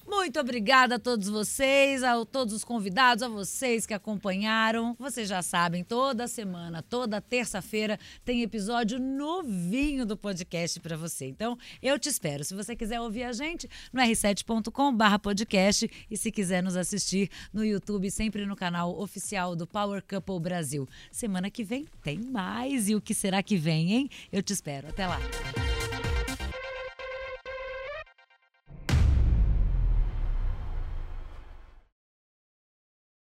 Muito 0.07 0.39
obrigada 0.39 0.95
a 0.95 0.99
todos 0.99 1.27
vocês, 1.27 2.03
a 2.03 2.23
todos 2.25 2.53
os 2.53 2.63
convidados, 2.63 3.23
a 3.23 3.27
vocês 3.27 3.85
que 3.85 3.93
acompanharam. 3.93 4.95
Vocês 4.99 5.27
já 5.27 5.41
sabem, 5.41 5.83
toda 5.83 6.27
semana, 6.27 6.83
toda 6.83 7.19
terça-feira 7.19 7.99
tem 8.23 8.43
episódio 8.43 8.99
novinho 8.99 10.05
do 10.05 10.15
podcast 10.15 10.79
para 10.79 10.95
você. 10.95 11.25
Então, 11.25 11.57
eu 11.81 11.97
te 11.97 12.07
espero. 12.07 12.43
Se 12.43 12.53
você 12.53 12.75
quiser 12.75 13.01
ouvir 13.01 13.23
a 13.23 13.33
gente, 13.33 13.67
no 13.91 13.99
r7.com/podcast 14.01 15.89
e 16.09 16.15
se 16.15 16.31
quiser 16.31 16.61
nos 16.61 16.77
assistir 16.77 17.29
no 17.51 17.65
YouTube, 17.65 18.11
sempre 18.11 18.45
no 18.45 18.55
canal 18.55 18.99
oficial 18.99 19.55
do 19.55 19.65
Power 19.65 20.03
Couple 20.07 20.39
Brasil. 20.39 20.87
Semana 21.11 21.49
que 21.49 21.63
vem 21.63 21.87
tem 22.03 22.19
mais. 22.19 22.89
E 22.89 22.95
o 22.95 23.01
que 23.01 23.13
será 23.13 23.41
que 23.41 23.57
vem, 23.57 23.91
hein? 23.93 24.09
Eu 24.31 24.43
te 24.43 24.53
espero. 24.53 24.87
Até 24.87 25.07
lá. 25.07 25.19